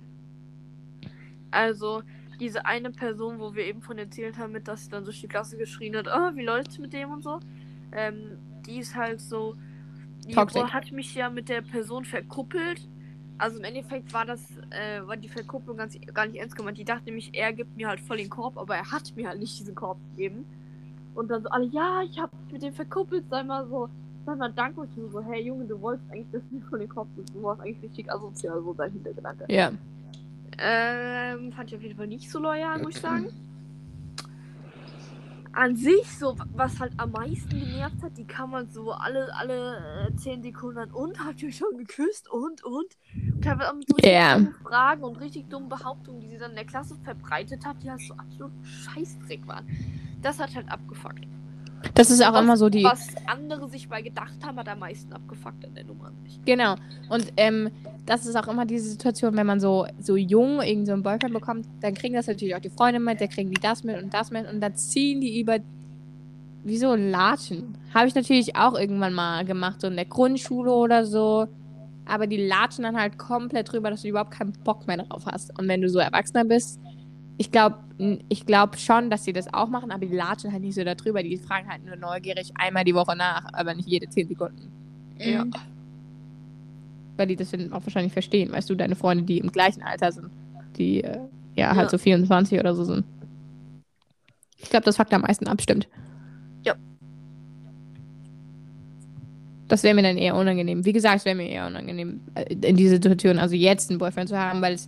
Also, 1.52 2.04
diese 2.40 2.66
eine 2.66 2.92
Person, 2.92 3.40
wo 3.40 3.56
wir 3.56 3.66
eben 3.66 3.82
von 3.82 3.98
erzählt 3.98 4.38
haben, 4.38 4.52
mit, 4.54 4.68
dass 4.68 4.84
sie 4.86 4.90
dann 4.90 5.06
durch 5.06 5.22
die 5.22 5.28
Klasse 5.28 5.58
geschrien 5.58 5.96
hat, 5.96 6.08
oh, 6.08 6.36
wie 6.36 6.44
läuft's 6.44 6.78
mit 6.80 6.94
dem 6.94 7.12
und 7.12 7.24
so. 7.24 7.40
Ähm, 7.92 8.38
die 8.66 8.80
ist 8.80 8.96
halt 8.96 9.22
so. 9.22 9.56
Die 10.28 10.34
Toxic. 10.34 10.74
Hat 10.74 10.92
mich 10.92 11.14
ja 11.16 11.30
mit 11.30 11.50
der 11.50 11.62
Person 11.62 12.06
verkuppelt. 12.06 12.88
Also 13.38 13.60
im 13.60 13.66
Endeffekt 13.66 14.14
war 14.14 14.26
das, 14.26 14.42
äh, 14.70 15.06
war 15.06 15.18
die 15.18 15.28
Verkupplung 15.28 15.78
ganz, 15.78 15.98
gar 16.14 16.26
nicht 16.26 16.40
ernst 16.40 16.56
gemeint. 16.56 16.78
Die 16.78 16.86
dachte 16.86 17.06
nämlich, 17.06 17.32
er 17.34 17.52
gibt 17.52 17.76
mir 17.76 17.90
halt 17.90 18.00
voll 18.00 18.18
den 18.18 18.30
Korb, 18.30 18.58
aber 18.58 18.76
er 18.76 18.92
hat 18.92 19.14
mir 19.16 19.28
halt 19.28 19.40
nicht 19.40 19.60
diesen 19.60 19.76
Korb 19.76 19.98
gegeben. 20.12 20.46
Und 21.16 21.30
dann 21.30 21.44
so 21.44 21.50
alle, 21.50 21.66
ja, 21.66 22.02
ich 22.02 22.18
hab 22.20 22.32
mich 22.34 22.54
mit 22.54 22.64
dem 22.64 22.74
verkuppelt, 22.74 23.26
sei 23.30 23.44
mal 23.44 23.68
so, 23.68 23.90
sei 24.26 24.36
mal 24.36 24.52
dankbar. 24.52 24.86
Ich 24.86 25.12
so, 25.12 25.22
hey 25.22 25.42
Junge, 25.44 25.66
du 25.66 25.80
wolltest 25.82 26.10
eigentlich, 26.12 26.32
dass 26.32 26.42
du 26.50 26.56
mir 26.56 26.62
voll 26.62 26.80
den 26.80 26.90
Korb. 26.90 27.08
Du 27.34 27.44
warst 27.44 27.62
eigentlich 27.62 27.84
richtig 27.84 28.12
asozial, 28.12 28.62
so 28.62 28.74
sein 28.74 28.92
Hintergedanke. 28.92 29.46
Ja. 29.50 29.72
Ähm, 30.58 31.52
fand 31.52 31.70
ich 31.70 31.76
auf 31.76 31.84
jeden 31.84 31.98
Fall 31.98 32.08
nicht 32.08 32.32
so 32.32 32.40
loyal, 32.40 32.82
muss 32.82 32.96
ich 32.96 33.02
sagen. 33.02 33.28
An 35.56 35.76
sich, 35.78 36.06
so, 36.20 36.36
was 36.54 36.80
halt 36.82 36.92
am 36.98 37.12
meisten 37.12 37.50
genervt 37.50 38.04
hat, 38.04 38.18
die 38.18 38.26
kann 38.28 38.50
man 38.50 38.70
so 38.70 38.92
alle, 38.92 39.34
alle 39.36 40.10
äh, 40.12 40.16
10 40.18 40.44
Sekunden 40.44 40.80
an 40.80 40.92
und 40.92 41.18
habt 41.24 41.42
ihr 41.42 41.52
schon 41.52 41.78
geküsst 41.78 42.30
und, 42.30 42.62
und. 42.64 42.98
Und 43.34 43.42
teilweise 43.42 43.72
auch 43.72 43.76
mit 43.76 43.90
so 43.90 43.98
Ja. 44.06 44.36
dummen 44.38 44.54
Fragen 44.64 45.04
und 45.04 45.16
richtig 45.22 45.50
dummen 45.50 45.70
Behauptungen, 45.70 46.20
die 46.20 46.28
sie 46.28 46.38
dann 46.38 46.52
in 46.52 46.58
der 46.58 46.66
Klasse 46.66 46.96
verbreitet 47.04 47.66
hat, 47.66 47.82
die 47.82 47.90
halt 47.90 48.02
so 48.02 48.14
absolut 48.16 48.52
Scheißdreck 48.66 49.48
waren. 49.48 49.66
Das 50.22 50.40
hat 50.40 50.54
halt 50.56 50.70
abgefuckt. 50.70 51.26
Das 51.94 52.10
ist 52.10 52.22
auch 52.26 52.34
was, 52.34 52.42
immer 52.42 52.58
so 52.58 52.70
die. 52.70 52.84
Was 52.84 53.10
andere 53.26 53.70
sich 53.70 53.88
bei 53.88 54.02
gedacht 54.02 54.36
haben, 54.44 54.58
hat 54.58 54.68
am 54.68 54.80
meisten 54.80 55.14
abgefuckt 55.14 55.66
an 55.66 55.76
der 55.76 55.86
Nummer 55.86 56.08
an 56.08 56.14
sich. 56.24 56.40
Genau. 56.46 56.76
Und 57.10 57.32
ähm, 57.38 57.70
das 58.06 58.26
ist 58.26 58.36
auch 58.36 58.48
immer 58.48 58.66
diese 58.66 58.90
Situation, 58.90 59.36
wenn 59.36 59.48
man 59.48 59.60
so, 59.60 59.88
so 60.00 60.16
jung 60.16 60.62
irgend 60.62 60.88
so 60.88 60.94
einen 60.94 61.04
Boyfriend 61.04 61.34
bekommt, 61.34 61.68
dann 61.82 61.94
kriegen 61.94 62.16
das 62.16 62.28
natürlich 62.28 62.56
auch 62.56 62.60
die 62.60 62.70
Freunde 62.70 63.00
mit, 63.00 63.22
dann 63.22 63.30
kriegen 63.30 63.50
die 63.50 63.62
das 63.62 63.84
mit 63.84 64.02
und 64.02 64.14
das 64.14 64.32
mit 64.32 64.50
und 64.52 64.62
dann 64.62 64.76
ziehen 64.76 65.22
die 65.22 65.40
über 65.40 65.60
wie 66.64 66.78
so 66.78 66.96
Latschen. 66.96 67.78
Habe 67.94 68.08
ich 68.08 68.16
natürlich 68.16 68.56
auch 68.56 68.78
irgendwann 68.78 69.14
mal 69.14 69.46
gemacht, 69.46 69.82
so 69.82 69.88
in 69.88 69.96
der 69.96 70.06
Grundschule 70.06 70.72
oder 70.72 71.06
so. 71.06 71.48
Aber 72.06 72.28
die 72.28 72.38
latschen 72.38 72.84
dann 72.84 73.00
halt 73.00 73.18
komplett 73.18 73.72
drüber, 73.72 73.90
dass 73.90 74.02
du 74.02 74.08
überhaupt 74.08 74.32
keinen 74.32 74.54
Bock 74.64 74.86
mehr 74.88 74.98
drauf 74.98 75.26
hast. 75.26 75.58
Und 75.60 75.68
wenn 75.68 75.82
du 75.82 75.90
so 75.90 76.00
Erwachsener 76.00 76.44
bist, 76.44 76.80
ich 77.38 77.52
glaube 77.52 77.78
ich 78.28 78.46
glaub 78.46 78.78
schon, 78.78 79.10
dass 79.10 79.24
sie 79.24 79.34
das 79.34 79.54
auch 79.54 79.70
machen, 79.70 79.92
aber 79.92 80.06
die 80.06 80.14
latschen 80.14 80.52
halt 80.52 80.62
nicht 80.62 80.76
so 80.76 80.84
da 80.84 80.96
drüber. 80.96 81.24
Die 81.24 81.38
fragen 81.38 81.70
halt 81.70 81.86
nur 81.86 81.96
neugierig 81.96 82.52
einmal 82.56 82.84
die 82.84 82.94
Woche 82.94 83.16
nach, 83.16 83.46
aber 83.54 83.74
nicht 83.74 83.88
jede 83.88 84.10
10 84.10 84.28
Sekunden. 84.28 84.72
Ja. 85.18 85.46
Weil 87.16 87.28
die 87.28 87.38
das 87.38 87.52
dann 87.52 87.72
auch 87.72 87.84
wahrscheinlich 87.86 88.12
verstehen, 88.12 88.52
weißt 88.52 88.70
du, 88.70 88.76
deine 88.76 88.96
Freunde, 88.96 89.24
die 89.24 89.38
im 89.38 89.52
gleichen 89.52 89.82
Alter 89.82 90.12
sind, 90.12 90.30
die 90.78 91.04
äh, 91.04 91.20
ja, 91.56 91.68
Ja. 91.70 91.76
halt 91.76 91.90
so 91.90 91.98
24 91.98 92.60
oder 92.60 92.76
so 92.76 92.84
sind. 92.84 93.06
Ich 94.58 94.70
glaube, 94.70 94.84
das 94.86 94.98
fuckt 94.98 95.14
am 95.14 95.22
meisten 95.22 95.48
ab, 95.48 95.62
stimmt. 95.62 95.88
Ja. 96.64 96.76
Das 99.70 99.84
wäre 99.84 99.96
mir 99.96 100.04
dann 100.04 100.18
eher 100.18 100.36
unangenehm. 100.36 100.84
Wie 100.84 100.92
gesagt, 100.92 101.20
es 101.20 101.26
wäre 101.26 101.36
mir 101.36 101.48
eher 101.48 101.68
unangenehm, 101.68 102.20
äh, 102.36 102.54
in 102.54 102.76
dieser 102.76 102.96
Situation, 102.96 103.40
also 103.40 103.56
jetzt 103.56 103.90
einen 103.90 104.00
Boyfriend 104.00 104.28
zu 104.30 104.38
haben, 104.38 104.62
weil 104.62 104.74
es 104.74 104.88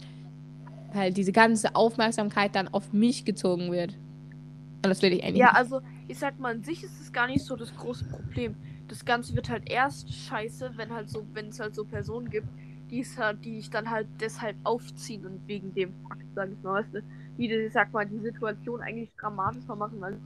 halt 0.93 1.17
diese 1.17 1.31
ganze 1.31 1.75
Aufmerksamkeit 1.75 2.55
dann 2.55 2.67
auf 2.69 2.93
mich 2.93 3.25
gezogen 3.25 3.71
wird. 3.71 3.93
Und 3.93 4.89
das 4.89 5.01
will 5.01 5.11
ich 5.13 5.23
eigentlich 5.23 5.37
Ja, 5.37 5.47
nicht. 5.47 5.55
also 5.55 5.81
ich 6.07 6.17
sag 6.19 6.39
mal, 6.39 6.53
an 6.55 6.63
sich 6.63 6.83
ist 6.83 6.99
es 7.01 7.11
gar 7.11 7.27
nicht 7.27 7.43
so 7.43 7.55
das 7.55 7.75
große 7.75 8.05
Problem. 8.05 8.55
Das 8.87 9.03
Ganze 9.03 9.35
wird 9.35 9.49
halt 9.49 9.69
erst 9.69 10.13
scheiße, 10.13 10.71
wenn 10.75 10.93
halt 10.93 11.09
so, 11.09 11.25
wenn 11.33 11.49
es 11.49 11.59
halt 11.59 11.75
so 11.75 11.83
Personen 11.83 12.29
gibt, 12.29 12.47
die 12.89 13.01
es 13.01 13.17
halt, 13.17 13.43
die 13.43 13.57
ich 13.59 13.69
dann 13.69 13.89
halt 13.89 14.07
deshalb 14.21 14.55
aufziehen 14.63 15.25
und 15.25 15.45
wegen 15.47 15.73
dem 15.73 15.93
Fakt, 16.07 16.23
sag 16.35 16.49
ich 16.49 16.63
mal, 16.63 16.81
weißt 16.81 16.93
du, 16.93 17.01
die, 17.37 17.51
ich 17.51 17.73
sag 17.73 17.91
mal, 17.91 18.05
die 18.05 18.19
Situation 18.19 18.79
eigentlich 18.81 19.11
dramatischer 19.19 19.75
machen, 19.75 19.99
weil 19.99 20.17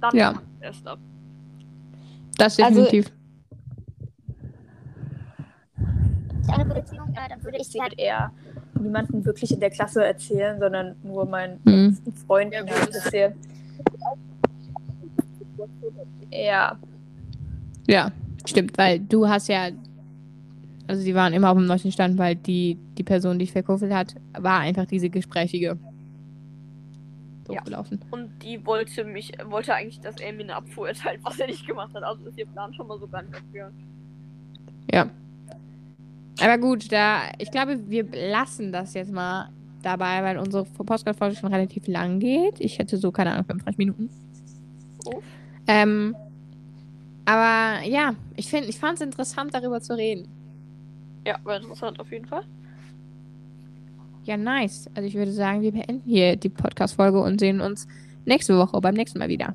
dann 0.00 0.14
Ja. 0.16 0.40
erst 0.60 0.86
ab. 0.86 1.00
Das 2.36 2.58
also- 2.60 2.82
definitiv. 2.84 3.12
eine 6.50 6.64
Beziehung, 6.74 7.08
äh, 7.14 7.28
dann 7.28 7.42
würde 7.44 7.58
ich 7.58 7.68
sie 7.68 7.80
halt 7.80 7.98
eher 7.98 8.32
niemanden 8.80 9.24
wirklich 9.24 9.50
in 9.52 9.60
der 9.60 9.70
Klasse 9.70 10.04
erzählen, 10.04 10.58
sondern 10.58 10.94
nur 11.02 11.26
meinen 11.26 11.58
Mhm. 11.64 11.90
besten 11.90 12.12
Freunden 12.26 12.66
Ja, 12.66 12.74
erzählen. 12.74 13.34
Ja, 16.30 16.78
Ja, 17.86 18.12
stimmt, 18.46 18.76
weil 18.76 19.00
du 19.00 19.26
hast 19.28 19.48
ja. 19.48 19.68
Also, 20.86 21.02
sie 21.02 21.14
waren 21.14 21.32
immer 21.32 21.50
auf 21.50 21.56
dem 21.56 21.66
neuesten 21.66 21.92
Stand, 21.92 22.18
weil 22.18 22.34
die, 22.36 22.76
die 22.96 23.02
Person, 23.02 23.38
die 23.38 23.44
ich 23.44 23.52
verkuffelt 23.52 23.92
hat, 23.92 24.14
war 24.38 24.60
einfach 24.60 24.86
diese 24.86 25.08
gesprächige. 25.10 25.76
Doof 27.44 27.56
Ja. 27.56 27.62
gelaufen. 27.62 27.98
Und 28.10 28.30
die 28.42 28.64
wollte 28.66 29.04
mich, 29.04 29.32
wollte 29.46 29.74
eigentlich, 29.74 30.00
dass 30.00 30.16
er 30.20 30.32
mir 30.34 30.42
eine 30.44 30.56
Abfuhr 30.56 30.88
erteilt, 30.88 31.20
was 31.22 31.38
er 31.40 31.46
nicht 31.46 31.66
gemacht 31.66 31.94
hat. 31.94 32.02
Also 32.02 32.26
ist 32.26 32.38
ihr 32.38 32.46
Plan 32.46 32.72
schon 32.74 32.86
mal 32.86 32.98
so 32.98 33.06
gar 33.08 33.22
nicht. 33.22 33.34
Ja. 34.92 35.10
Aber 36.40 36.58
gut, 36.58 36.92
da, 36.92 37.22
ich 37.38 37.50
glaube, 37.50 37.78
wir 37.88 38.04
lassen 38.30 38.72
das 38.72 38.94
jetzt 38.94 39.12
mal 39.12 39.50
dabei, 39.82 40.22
weil 40.22 40.38
unsere 40.38 40.64
Podcast-Folge 40.64 41.36
schon 41.36 41.52
relativ 41.52 41.86
lang 41.86 42.20
geht. 42.20 42.60
Ich 42.60 42.78
hätte 42.78 42.96
so, 42.96 43.10
keine 43.10 43.32
Ahnung, 43.32 43.46
35 43.46 43.78
Minuten. 43.78 44.10
Oh. 45.04 45.20
Ähm, 45.66 46.14
aber 47.24 47.84
ja, 47.86 48.14
ich 48.36 48.48
finde, 48.48 48.68
ich 48.68 48.78
fand 48.78 48.94
es 48.94 49.00
interessant, 49.00 49.52
darüber 49.54 49.80
zu 49.80 49.96
reden. 49.96 50.28
Ja, 51.26 51.36
war 51.44 51.56
interessant 51.56 52.00
auf 52.00 52.10
jeden 52.10 52.26
Fall. 52.26 52.42
Ja, 54.24 54.36
nice. 54.36 54.90
Also 54.94 55.08
ich 55.08 55.14
würde 55.14 55.32
sagen, 55.32 55.62
wir 55.62 55.72
beenden 55.72 56.02
hier 56.06 56.36
die 56.36 56.48
Podcast-Folge 56.50 57.20
und 57.20 57.40
sehen 57.40 57.60
uns 57.60 57.86
nächste 58.24 58.56
Woche 58.58 58.80
beim 58.80 58.94
nächsten 58.94 59.18
Mal 59.18 59.28
wieder. 59.28 59.46